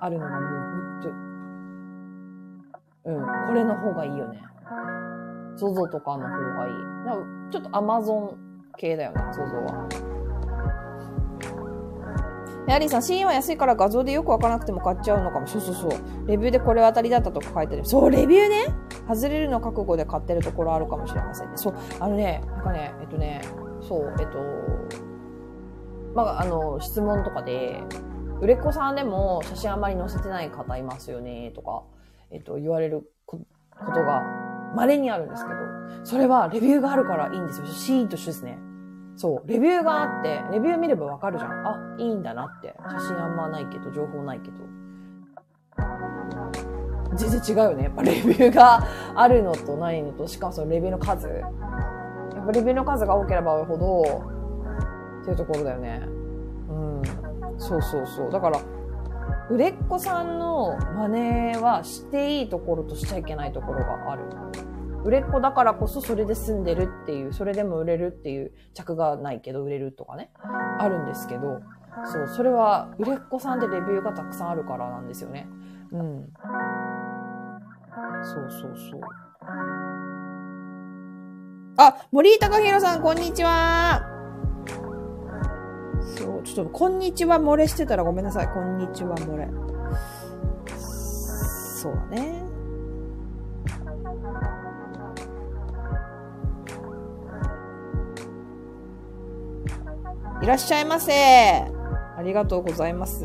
[0.00, 0.50] あるのがもう、
[0.92, 1.08] ほんと、
[3.04, 4.40] うん、これの方がいいよね。
[5.56, 6.74] ZOZO とかの方がいい。
[7.04, 8.34] なんかちょっと Amazon
[8.78, 9.88] 系だよね、ZOZO は。
[12.66, 15.46] ヤリーさ、シーンは安いから画像でよくわからなくても買っちゃうのかも。
[15.46, 15.90] そうそうそう。
[16.26, 17.84] レビューでこれ当たりだったとか書いてる。
[17.84, 18.74] そう、レビューね。
[19.08, 21.52] 外れるの覚悟で買ってるところあるかもしれませんね。
[21.56, 23.42] そう、あのね、なんかね、えっとね、
[23.80, 24.38] そう、えっと、
[26.14, 27.82] まあ、あの、質問とかで、
[28.40, 31.84] 売れっ子さんでも写真あんまり載せてない方いますよね、とか、
[32.30, 33.38] えっと、言われるこ
[33.78, 34.22] とが
[34.74, 35.56] 稀にあるんですけど、
[36.04, 37.66] それはレビューがあるからいいんですよ。
[37.66, 38.58] シーンと一緒ですね。
[39.16, 39.48] そう。
[39.48, 41.66] レビューがあって、レビュー見ればわかるじゃん。
[41.66, 42.74] あ、いいんだなって。
[42.78, 44.56] 写真あんまないけど、情報ないけど。
[47.14, 47.84] 全然違うよね。
[47.84, 51.28] やっぱレビューがあるのとないのと、しかもそのレビューの数。
[51.28, 51.48] や
[52.42, 54.02] っぱレビューの数が多ければ多いほど、
[55.22, 56.02] っていうところだよね。
[56.68, 57.02] うん。
[57.58, 58.30] そうそうそう。
[58.30, 58.60] だから、
[59.48, 64.24] 売れっ子さんの真似はしていいところとしちゃいけないところがある。
[65.06, 71.60] 売れっ子だからこそそれで住んでるっていう、それでも売れるっていう着がないけど売れるとかね、あるんですけど、
[72.04, 75.46] そう、それは売れっ子さんでレビューがたくさんあるからなんですよね。
[75.92, 76.32] うん。
[78.24, 79.00] そうそうそう。
[81.78, 84.02] あ、森井隆弘さん、こんにちは。
[86.18, 88.48] そう、ちょっと、こんにちは漏れしてたらごめんなさい。
[88.48, 89.48] こんにちは漏れ。
[90.76, 92.45] そうだね。
[100.42, 101.12] いらっしゃいませ。
[101.12, 103.24] ありがとうございます。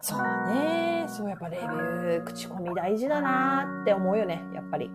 [0.00, 0.22] そう
[0.52, 1.06] ね。
[1.08, 4.42] そう、やっぱレビュー、口コミ大事だなって思うよね。
[4.54, 4.90] やっぱり。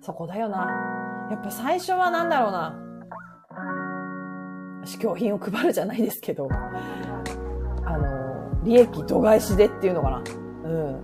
[0.00, 1.28] そこだよな。
[1.30, 2.78] やっぱ最初はなんだろうな。
[4.84, 6.48] 試供品を配るじゃないですけど、
[7.84, 10.22] あの、利益度外視でっていうのかな。
[10.64, 11.00] うん。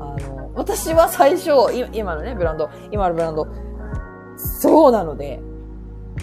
[0.00, 1.50] あの、私は最初、
[1.92, 3.46] 今のね、ブランド、今のブランド、
[4.36, 5.40] そうなので、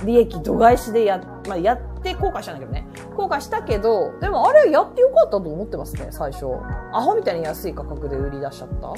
[0.06, 2.88] 利益度外視でや、まあ、やって後悔したんだけどね。
[3.16, 6.46] 後悔したけど、でもあれやってよかったと思ってますね、最初。
[6.94, 8.94] アホみたいに安い価格で売り出しちゃった。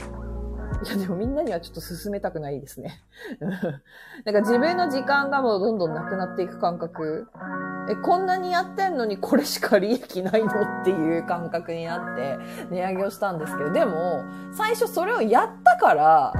[0.83, 3.01] いや、でもみんなにはちょっと進めたくないですね。
[4.25, 7.27] なんか自分の時間がもうどんどんなくなっていく感覚。
[7.89, 10.47] え、こんなにやってんのにこれしか利益ないの
[10.81, 12.37] っていう感覚になって
[12.69, 16.33] 値上げをしたんですけど、でも、最初それをやったから、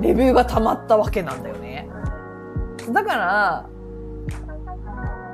[0.00, 1.88] レビューが溜まったわけなんだよね。
[2.92, 3.68] だから、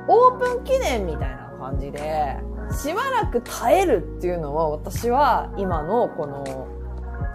[0.07, 2.37] オープン記念みたいな感じで、
[2.71, 6.67] しばらく耐えるっていうのは私は今のこの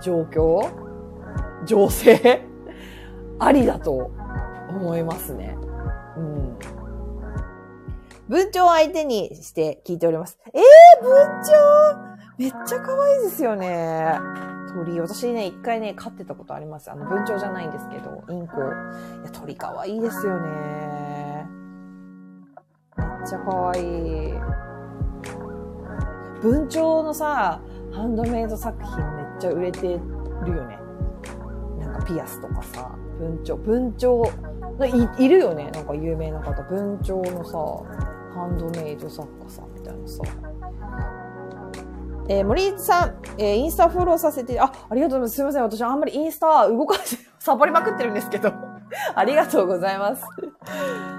[0.01, 0.71] 状況
[1.65, 2.47] 情勢
[3.39, 4.11] ありだと
[4.69, 5.57] 思いますね。
[6.17, 6.57] うん。
[8.29, 10.39] 文鳥を相手にして聞いております。
[10.53, 11.13] えー、文
[11.45, 12.15] 鳥？
[12.39, 14.19] めっちゃ可愛いですよね。
[14.75, 15.01] 鳥。
[15.01, 16.91] 私ね、一回ね、飼ってたことあります。
[16.91, 18.57] あの、文鳥じゃないんですけど、インコ。
[18.59, 18.65] い
[19.25, 21.47] や、鳥可愛いいですよね。
[22.97, 24.35] めっちゃ可愛い。
[26.43, 27.61] 文鳥のさ、
[27.93, 29.81] ハンドメイド作品めっちゃ売れて
[30.45, 30.79] るよね。
[31.79, 34.31] なんかピアスとかさ、文鳥、文鳥、
[35.19, 36.63] いいるよねなんか有名な方。
[36.65, 37.57] 文鳥のさ、
[38.35, 40.23] ハンドメイド作家さんみたいなさ。
[42.29, 45.35] えー、森内さん、えー、インスタフォローさせて、あ、ありがとうございます。
[45.35, 45.63] すいません。
[45.63, 48.53] 私あんまりインスタ動かして、 サボりまくってるんですけど。
[49.15, 50.25] ありがとうございます。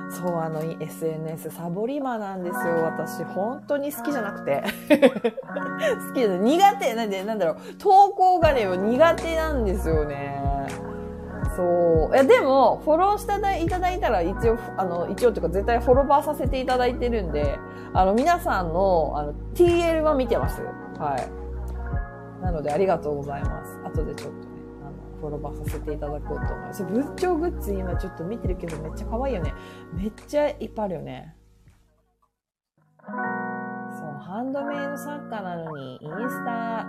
[0.10, 2.84] そう、あの、SNS サボり魔なんですよ。
[2.84, 4.64] 私、本当に好きじゃなくて。
[6.08, 6.40] 好きじゃない。
[6.40, 7.56] 苦手、なんで、なんだろう。
[7.78, 10.42] 投稿がね、苦手なんですよね。
[11.56, 12.14] そう。
[12.14, 17.58] いや、でも、フォローしていただいたら、一応、あの、一応というか、絶対フォロバーさせていただいてるんで、
[17.94, 20.62] あの、皆さんの、あの、TL は見てます。
[21.00, 22.44] はい。
[22.44, 23.80] なので、ありがとうございます。
[23.84, 24.46] 後でちょっとね、
[24.82, 26.84] あの、フォロバーさせていただこうと思います。
[26.84, 29.54] 仏頂グッズ今ちょっと見てるけど、めっちゃ可愛いよね。
[29.94, 31.36] めっちゃいっぱいあるよね。
[33.08, 33.14] そう、
[34.20, 36.86] ハンドメイド作家なのに、インスタ、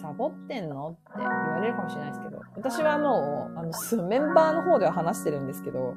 [0.00, 0.90] サボってんの？
[0.90, 5.94] って言われるかもしれないですけど、私はもう、あの、メンバーの方では話してるんですけど、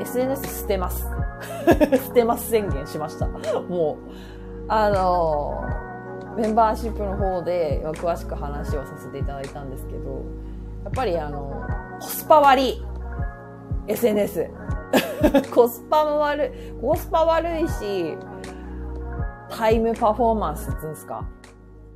[0.00, 1.08] SNS 捨てます。
[2.06, 3.26] 捨てます宣言しました。
[3.26, 5.62] もう、あの、
[6.36, 10.24] メンバーシップの方で詳しく話をさせていただいたんですけど、
[10.84, 11.66] やっぱりあの、
[12.00, 12.82] コスパ悪い。
[13.88, 14.50] SNS。
[15.52, 18.16] コスパも悪い、コスパ悪いし、
[19.50, 21.24] タイムパフォーマンスって言うんですか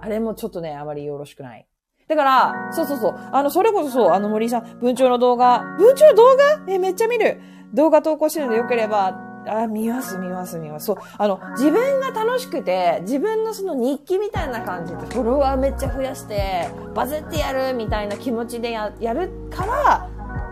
[0.03, 1.67] あれもちょっとね、あまりよろしくない。
[2.09, 3.15] だから、そうそうそう。
[3.33, 5.65] あの、それこそそう、あの森さん、文鳥の動画。
[5.79, 6.65] 文鳥の動画？
[6.69, 7.41] え、めっちゃ見る。
[7.73, 10.87] 動画投稿してるのでよければ、あ、見ます、見ます、見ます。
[10.87, 10.97] そう。
[11.17, 20.11] あの、自分が楽しくて、自分のその日記みたいな感じで、フォロワーめっちゃ増やして、バズってやるみたいな気持ちでや、やるから、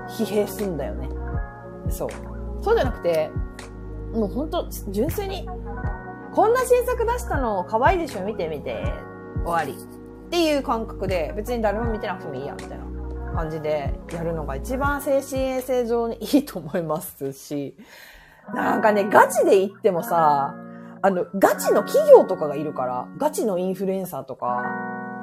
[0.09, 1.09] 疲弊すんだよね。
[1.91, 2.09] そう。
[2.63, 3.31] そうじゃなくて、
[4.15, 5.49] もうほんと、純粋に、
[6.33, 8.25] こんな新作出したの可愛いでしょ？
[8.25, 8.83] 見てみて。
[9.45, 9.73] 終わり。
[9.73, 12.85] っていう感覚で、別に誰も見てなくてもいいや、みたいな
[13.35, 17.75] 感じでやるのが一番精神衛生上にいいと思いますし、
[18.55, 20.55] なんかね、ガチで言ってもさ、
[21.03, 24.63] あの、ガチの企業とかがいるから、ガチのインフルエンサーとか、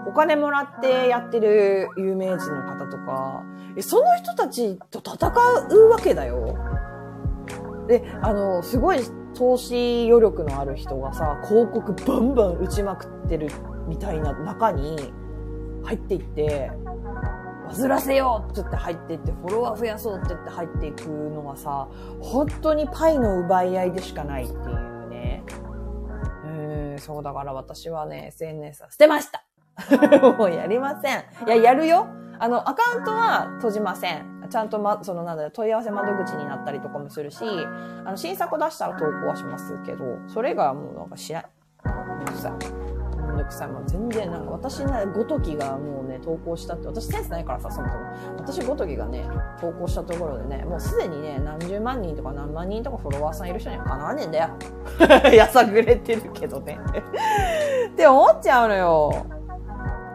[0.08, 3.44] お金もらってやってる有名人の方とか、
[3.82, 5.32] その人たちと戦
[5.70, 6.58] うわけだよ。
[7.88, 9.00] で、あの、すごい
[9.36, 13.50] 投資余力のある人がさ、広告バンバン打ちまくってる
[13.88, 15.14] みたいな中に
[15.84, 16.72] 入っていって、
[17.68, 21.88] バズらせようって言って入っていって、フォロワー増やそうって言って入っていくのはさ、
[22.22, 25.44] 本当にパイの奪い合いでしかないっていうね。
[26.46, 26.48] う
[26.96, 29.44] ん、そうだから私はね、SNS は捨てました
[30.38, 31.20] もうやりません。
[31.46, 32.08] いや、やるよ。
[32.40, 34.38] あの、アカウントは閉じません。
[34.50, 37.44] ちゃんとま、そのなんだ問い合わせ窓口になったりとかもするし、
[38.06, 41.46] あの、新作出したら投稿はしますけど、それがもうなんかしない。
[41.86, 42.87] めんどくさい。
[43.38, 43.68] んどくさい。
[43.70, 48.00] もう全然、なんか私ね、ごときがもうね、投稿したって、私センスないからさ、そもそも。
[48.38, 49.26] 私ごときがね、
[49.62, 54.50] 投稿したところでね、もうすでにね、何十万人とか何万人とかフォロワーさんいる人にはかなわねえんだよ。
[55.32, 56.80] やさぐれてるけどね。
[57.90, 59.37] って思っちゃうのよ。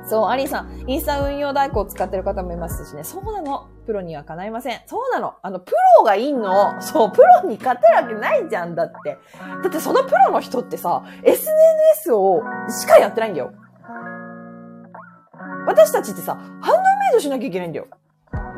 [0.04, 3.04] そう、アリーさん、インスタ運用代行を使ってる方もいますしね。
[3.04, 3.68] そうなの。
[3.86, 4.80] プロにはかないません。
[4.86, 5.34] そうなの。
[5.42, 6.80] あの、プロがいんの。
[6.80, 9.18] そう、プロに勝てるわけないじゃんだって。
[9.62, 13.52] だってそのプロの人ってさ、SNS をしかやってないんだよ。
[15.66, 16.78] 私たちってさ、ハンドメ
[17.10, 17.86] イドしなきゃいけないんだよ。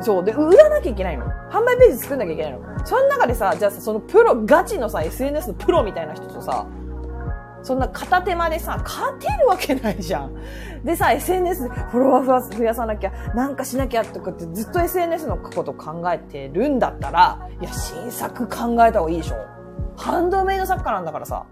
[0.01, 0.23] そう。
[0.23, 1.25] で、売らなきゃいけないの。
[1.51, 2.59] 販売ページ作んなきゃいけないの。
[2.85, 6.65] その中でさ、じゃあさ、そのプロ、ガチのさ、SNS のプロみたいな人とさ、
[7.65, 10.35] そんな片手間でさ、勝てるわけないじゃん。
[10.83, 19.35] でさ、SNS でフォロワー増やさなきゃ、なんかしなきゃとかってずっと SNS のこと考えてるんだったら、いや、新作考えた方がいいでしょ。
[19.97, 21.47] ハンドメイド作家なんだからさ。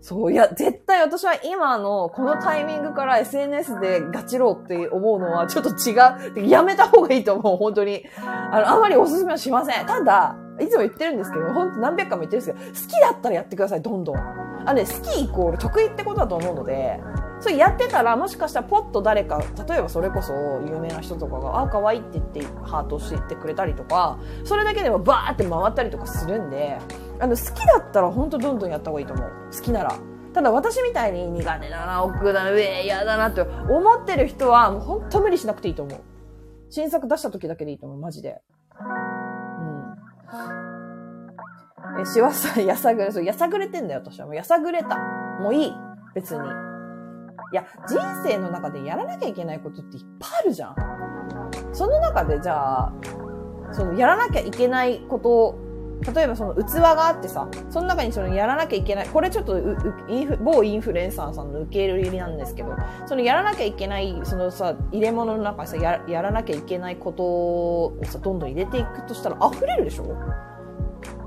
[0.00, 6.48] そう、いや、絶対私は今のこのタイミングから SNS でガチろうって思うのはちょっと違う。
[6.48, 8.04] やめた方がいいと思う、本当に。
[8.16, 9.86] あの、あまりおすすめはしません。
[9.86, 14.16] ただ、いつも言ってるんですけど、本当何百回も言ってるんですけど、好きだったらやってください、どんどん。
[14.16, 17.00] あのね、好きイコール得意ってことだと思うので、
[17.40, 20.32] それやってたら、もしかしたらポッと誰か、例えばそれこそ
[20.66, 26.78] 有名な人とかが、あ、可愛いって言ってハートしてくれたりとか、それだけでもバーって回ったりとかするんで、
[27.20, 29.30] あの、好きだったら本当どんどんやった方がいいと思う。
[29.54, 29.94] 好きなら。
[30.34, 36.00] ただ私みたいに苦手だな、奥だな、上嫌だなって思ってる人はもう本当無理しなくていいと思う。
[36.70, 38.42] 新作出した時だけでいいと思う、マジで。
[42.00, 44.26] え、しわさん、やさぐれ、そう、やさぐれてんだよ、私は。
[44.26, 44.98] もうやさぐれた。
[45.40, 45.72] もういい。
[46.14, 46.40] 別に。
[47.52, 50.76] いや、人生の中でやらなきゃいけないことっていっぱいあるじゃん。
[51.72, 52.92] その中でじゃあ、
[53.72, 55.67] そのやらなきゃいけないこと
[56.14, 59.58] 例えばその器があってさ、その中にそのやらなきゃいけない、これちょっと
[60.08, 62.76] インフ某インフルエンサーさんの受け入れなんですけど、
[63.06, 70.04] そのやらなきゃいけない、そのさ、入れ物の中にさ、ややらなきゃいけないことをさ、どんどん入れていくとしたら溢れるでしょ？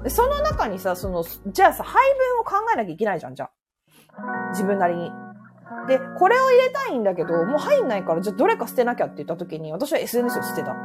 [0.03, 3.51] でその中にさ、その、じゃあさ、配分を考えなきゃいけないじゃん、じゃあ。
[4.51, 5.11] 自分なりに。
[5.87, 10.75] で、これを入れたいんだけど、もう入んないから、じゃあどれか捨てなきゃって言った時に、私は SNS を捨てた。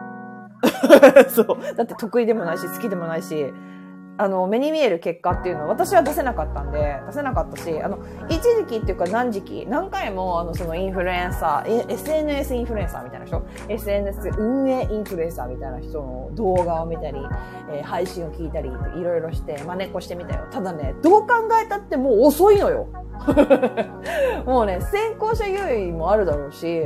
[1.30, 1.74] そう。
[1.76, 3.52] だって得意でもないし、好きでもないし、
[4.18, 7.98] あの、目に見える結果っていうのは私は出せなかったんで、出せなかったし、あの、
[8.28, 17.18] 一時期っていうか何時期、何回も、あの、そのインフルエンサー、SNS インフルエンサーみたいな人、SNS 運営インフルエンサーみたいな人の動画を見たり、
[17.72, 18.72] えー、配信を聞いたり、い
[19.04, 20.46] ろいろして、真似っこしてみたよ。
[20.50, 22.86] ただね、どう考えたってもう遅いのよ。
[24.46, 26.82] もうね、先行者優位もあるだろうし、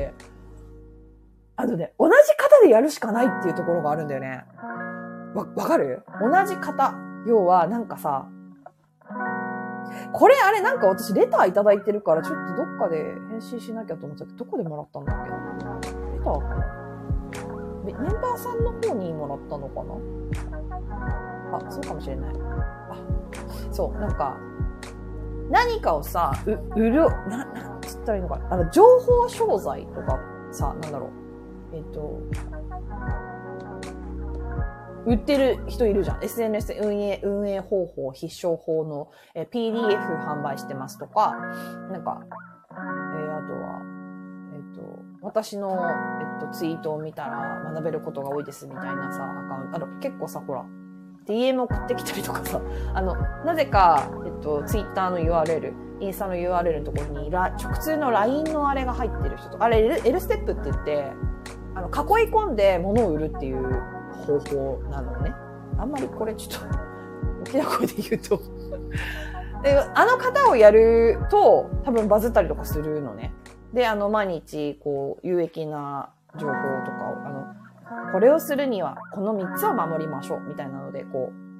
[1.57, 4.45] あとね、同じ型でやるしかないっていうところがあるんだよね。
[5.35, 6.03] わ、わかる？
[6.21, 6.95] 同じ型。
[7.27, 8.29] 要は、なんかさ、
[10.13, 15.37] これあれなんか私レターいただいてるからちょっとどっかで返信しなきゃと思ったけど、どこでもらったんだっけな？
[15.81, 16.67] レターかな？
[17.85, 19.95] メンバーさんの方にもらったのかな？
[21.59, 22.35] あ、そうかもしれない。
[22.35, 22.97] あ、
[23.73, 24.37] そう、なんか、
[25.51, 28.55] 何かをさ、う、売る、な、なんつったらいいのかな？
[28.55, 30.19] あの、情報商材とか
[30.53, 31.07] さ、なんだろ
[31.73, 31.77] う？
[31.77, 32.21] えっ、と、
[35.07, 36.25] 売ってる人いるじゃん。
[36.25, 41.37] SNS 運営、運営方法、必勝法の、え PDF 販売してますとか、
[41.91, 42.21] なんか、
[42.71, 43.83] えー、あとは、
[44.55, 44.83] えっ、と、
[45.23, 50.65] 私の、えっ、と、ツイートを見たら学べることが多いですみたいなさ、アカウント、あの、結構さ、ほら、
[51.27, 52.61] DM 送ってきたりとかさ、
[52.95, 61.13] あの、なぜか、えっと、Twitter の URL、インスタの URL のところに、直通の LINE のあれが入ってる人とか、あれ L ステップって言って、
[61.75, 65.33] あの、囲い込んで物を売るっていう方法なのね。
[65.79, 66.67] あんまりこれちょっと、
[67.41, 68.41] 大きな声で言うと
[69.63, 73.33] で、あの方をやると、多分バズったりとかするのね。
[73.73, 81.51] で、あの、毎日、こう、有益な情報とかを、あの、これをするには、この3つを守りましょう、みたいなので、こう、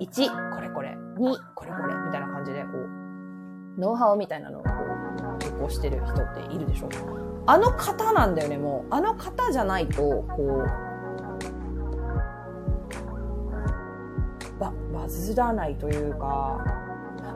[0.00, 6.88] 1、1、これこれ、2、これこれ、みたいな感じで、こう、ノウハウみたいなのをこう、受講してる人っているでしょ
[7.50, 8.94] あの方なんだよね、もう。
[8.94, 10.64] あの方じゃないと、こ
[14.56, 16.64] う、バ、バズらないというか、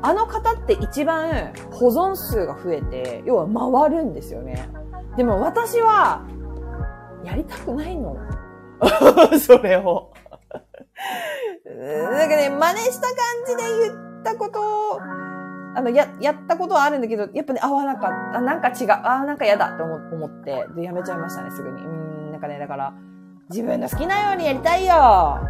[0.02, 3.48] あの方って一番保存数が増えて、要は
[3.88, 4.68] 回るんですよね。
[5.16, 6.22] でも私は、
[7.24, 8.16] やりたくないの。
[9.44, 10.12] それを。
[11.66, 13.16] なんかね、真似した感
[13.48, 14.60] じで言ったこと
[14.92, 15.00] を、
[15.74, 18.38] あの、や、やったことはあるんだけど、やっぱね、合わなかった。
[18.38, 18.90] あ、なんか違う。
[18.90, 21.82] あ、なんか嫌だって思思って、で、やめちゃいましたね、すぐに。
[21.84, 22.94] うん、なんかね、だから、
[23.50, 25.40] 自分の好きなようにやりたいよあ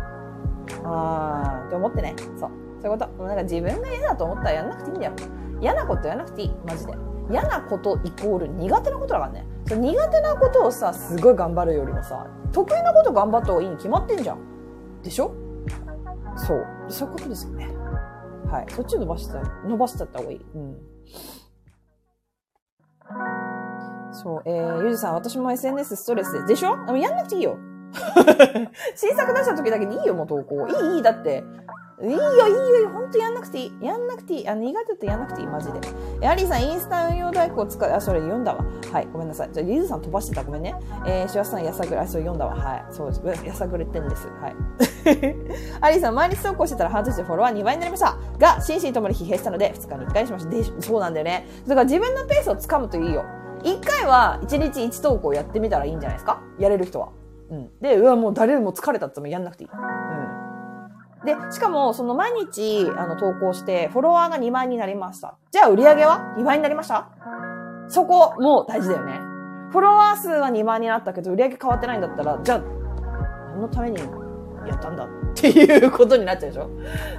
[0.85, 2.15] ーって思ってね。
[2.39, 2.51] そう。
[2.83, 3.25] そういうこと。
[3.25, 5.13] なんか自分が嫌だと思ったらやんなくていいんだよ。
[5.61, 6.55] 嫌なことやんなくていい。
[6.67, 6.95] マジで。
[7.31, 9.47] 嫌なことイコール苦手なことだからね。
[9.67, 14.39] そ苦手なことをさ、すごい頑張るよりもさ、得意なこと頑張った方がいいに決まってんじゃん。
[15.03, 15.33] でしょ？
[16.37, 16.67] そう。
[16.89, 17.69] そういうことですよね。
[18.51, 18.67] はい。
[18.73, 20.41] そっち伸ばした、伸ばしちゃった方がいい。
[20.55, 20.77] うん。
[24.13, 26.43] そう、えー、ゆずさん、私も SNS ストレスで。
[26.47, 26.77] でしょ？
[26.97, 27.59] やんなくていいよ。
[28.97, 30.67] 新作出した時だけでいいよ、もう投稿。
[30.69, 31.03] いい、いい。
[31.03, 31.45] だって、
[32.03, 33.85] いいよ、いいよ、ほんとやんなくていい。
[33.85, 34.49] やんなくていい。
[34.49, 35.81] あの、苦手ってやんなくていい、マジで。
[36.21, 38.65] え、アリーさん、インスタ運用代行使う、あ、それ読んだわ。
[38.93, 39.51] はい、ごめんなさい。
[39.53, 40.43] じゃあ、ゆずさん飛ばしてた。
[40.43, 40.75] ごめんね。
[41.07, 42.57] えー、しわさん、やさぐれ、あ、それ読んだわ。
[42.57, 42.85] はい。
[42.91, 43.47] そうです。
[43.47, 44.27] やさぐれてんです。
[44.29, 44.57] はい。
[45.81, 48.17] アリーさん、毎日投稿してたら半年でフォロワー2倍になりました。
[48.39, 50.51] が、心身ともに疲弊したので、2日に1回にしました。
[50.51, 51.47] で、そうなんだよね。
[51.67, 53.25] だから自分のペースをつかむといいよ。
[53.63, 56.41] 1回は1日1投稿やってみたらいいんじゃないですか？
[56.59, 57.09] やれる人は。
[57.51, 57.71] うん。
[57.81, 59.71] で、うわ、もう誰も疲れたってもやんなくていい。
[59.73, 60.44] うん。
[61.25, 65.37] で、しかも、その毎日、あの、投稿して、フォロワーが2万になりました。
[65.51, 67.09] じゃあ、売り上げは？2倍になりました？
[67.89, 69.21] そこ、もう大事だよね。
[69.71, 72.59] フォロワー数は2万になったけど、売り上げ変わってないんだったら、じゃあ、
[73.53, 73.99] 何のために
[74.69, 76.71] やったんだっていうことになっちゃうでしょ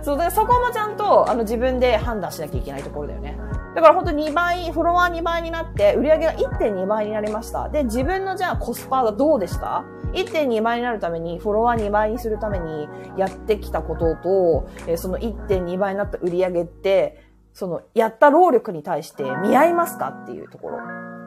[0.02, 3.38] そう、だからそこもちゃんと、あの、自分で判断しなきゃいけないところだよね。
[3.76, 7.68] だから本当2倍、フォロワー2倍になって、売り上げが1.2倍になりました。
[7.70, 9.84] で、自分のじゃあコスパはどうでした
[10.14, 12.88] ？1.2倍になるために、フォロワー2倍にするために
[13.18, 17.22] やってきたことと、えその1.2倍になった売り上げって、
[17.54, 20.80] その、やった労力に対して見合いますかっていうところ。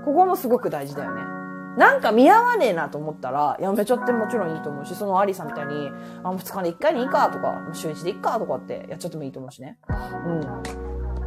[0.04, 1.37] ここもすごく大事だよね。
[1.78, 5.90] なんか見合わねえなと思ったら、やめちゃってもちろんいいと思うし、そのアリさんみたいに、
[6.24, 9.78] あ、2日で1回でいいかとか、週1でいいかとかってやっちゃってもいいと思うしね。
[10.26, 10.42] うん。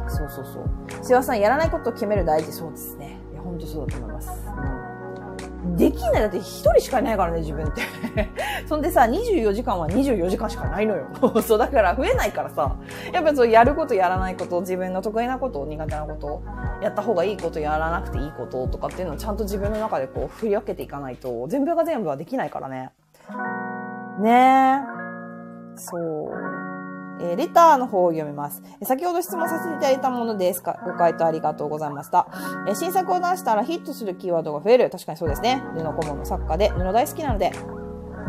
[0.08, 0.60] そうそうそ
[1.00, 1.04] う。
[1.04, 2.52] しわさん、やらないことを決める大事。
[2.52, 3.18] そうですね。
[3.32, 4.30] いや、ほんとそうだと思います。
[4.46, 4.81] うん
[5.76, 6.22] できない。
[6.22, 7.82] だって一人しかいないからね、自分って。
[8.66, 11.06] そんでさ、24時間は24時間しかないのよ。
[11.42, 12.76] そう、だから増えないからさ。
[13.12, 16.42] やっぱそう、やることやらないこと、自分の得意なこと、苦手なこと、
[16.82, 22.90] やった方がいいこと、やらなくていいこととかっていうのをちゃんと自分の中でこう、振り分けていかないと、全部が全部はできないからね。
[24.18, 25.76] ねえ。
[25.76, 26.51] そう。
[27.20, 28.62] えー、レターの方を読みます。
[28.82, 30.80] 先ほど質問させていただいたものですか？
[30.84, 32.28] ご回答ありがとうございました。
[32.66, 34.90] えー、新作を出したらヒットするキーワードが増える。
[34.90, 35.62] 確かにそうですね。
[35.74, 37.52] 布顧問の作家で布大好きなので、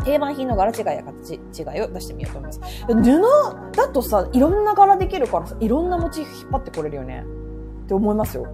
[0.04, 2.84] 定番品の柄違いや形違いを出してみようと思います。
[2.86, 7.24] 布だとさ、いろんな柄できるからさ、いろんなモチーフ引っ張ってこれるよね。
[7.84, 8.46] って思いますよ。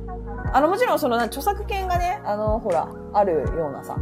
[0.53, 3.97] あの、もちろんその、著作権がね、あの、ほら、あるようなさ、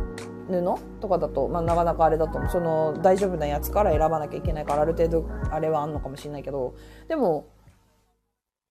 [0.48, 6.74] 布とかだと、まあ、なかなかあれだとその大丈夫なやつから選ばなきゃいけないからある程度あれはあんのかもしれないけど
[7.08, 7.46] でも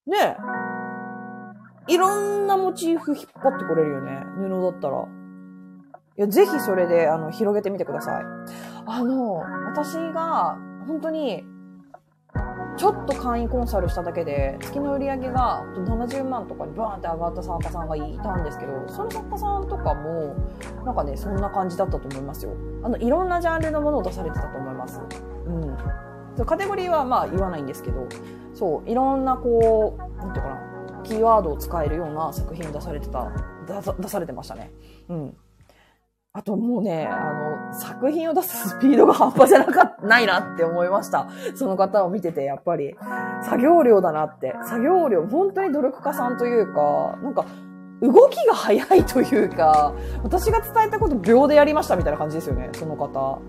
[0.06, 0.36] ね
[1.88, 5.08] いろんなモチーフ引っ張ってこれるよね布だったら。
[6.18, 8.24] いや、ぜひそれで、あの、広げてみてください。
[8.86, 9.36] あの、
[9.72, 10.58] 私が、
[10.88, 11.44] 本当に、
[12.78, 20.36] ちょっと会員コンサルしただけで、月の売り上げが70万とかにバーンって上がった作家さんがいたんですけど、その作家さんとかも、
[20.84, 22.52] なんかね、そんな感じだったと思いますよ。
[22.84, 25.00] あの、いろんなジャンルのものを出されてたと思います。
[25.46, 26.46] うん。
[26.46, 28.06] カテゴリーはまあ言わないんですけど、
[28.54, 33.32] そう、いろんなこう、なんていうかな、キーワードを使えるような作品を出されてた、
[33.98, 34.70] 出されてましたね。
[35.08, 35.36] うん。
[36.34, 37.32] あともうね、あ
[37.70, 41.28] の、作品を出すスピードが半端じゃなかった、ないなって思いました。
[41.54, 42.94] その方を見てて、やっぱり、
[43.42, 44.54] 作業量だなって。
[44.64, 47.46] 作業量、本当に努力家さんというか、なんか、
[48.02, 53.40] 動きが早いというか、私が伝えたこと秒でやりましたみたいな感じですよね、その方。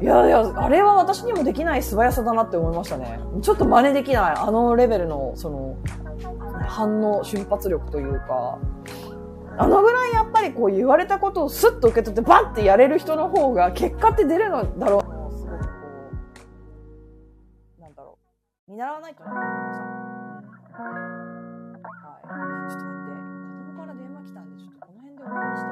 [0.00, 3.18] いやいや、あれは私にもできない素早さだなって思いましたね。
[3.42, 5.76] ちょっと真似できない、あのレベルの、その、
[6.66, 8.58] 反応、瞬発力というか、
[9.60, 15.12] あのぐらいやっぱりこう言われたことをスッと受け取ってバッてやれる人の方が結果って出るのだろう。
[15.12, 15.68] もうすごくこ
[17.78, 18.18] う、なんだろ
[18.66, 18.70] う。
[18.70, 19.84] 見習わないとなと思いました。
[19.84, 20.88] は
[22.68, 22.72] い。
[22.72, 23.20] ちょっと待って。
[23.60, 25.68] 子供から電話来たんで、ちょっとこの辺で終わりにして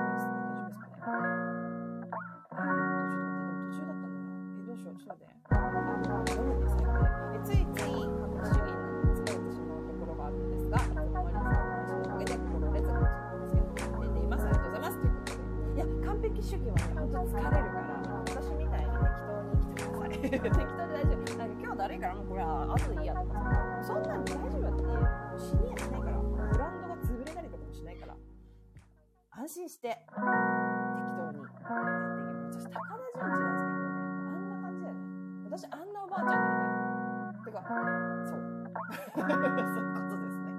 [20.30, 21.38] 適当で大丈夫。
[21.38, 24.60] なんか今日だるいからもうこれは後でいいやとかさそんなん大丈夫。
[24.60, 24.88] だって
[25.38, 28.16] 死にやしないからブランドが潰れたりとかもしないから
[29.30, 31.70] 安心して適当にやっていけば
[32.50, 33.94] 私高田純次なんだよね
[34.26, 35.00] あんな感じだよね
[35.46, 37.62] 私あんなおばあちゃんになりたいてか
[38.26, 38.42] そう
[39.09, 40.50] そういうことですね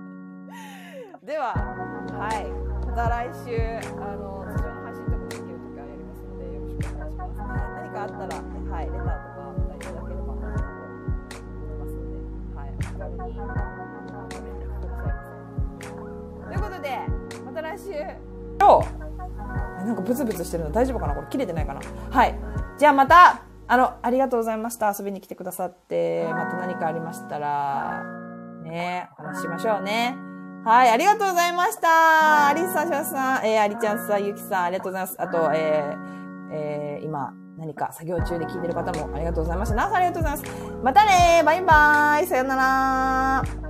[1.27, 2.47] でははい
[2.87, 3.59] また来週
[3.99, 9.28] あの通常の配信とかできる時間やりますのでよろしくお願いします何かあったら、ね、はい、レター
[12.79, 12.85] と
[16.53, 16.99] いうことで、
[17.45, 17.91] また来週。
[18.59, 18.87] 今日
[19.85, 21.81] なんかブツブツしてるの大丈夫かなこれ切れてないかな
[22.11, 22.37] はい。
[22.77, 24.93] じゃあまた、あの、ありがとうございました。
[24.97, 28.03] 遊びに来てくださって、また何かありましたら、
[28.63, 30.15] ね、お話ししましょうね。
[30.65, 32.47] はい、ありがとうございました。
[32.47, 35.21] アリスさん、シャさん、えー、アリちゃんさん、ゆきさん、ありがとうございます。
[35.21, 39.75] あと、えー、えー、今、何か作業中で聞いてる方もありがとうございました。
[39.75, 40.53] ナースありがとうございます。
[40.81, 43.68] またねバイバーイさよなら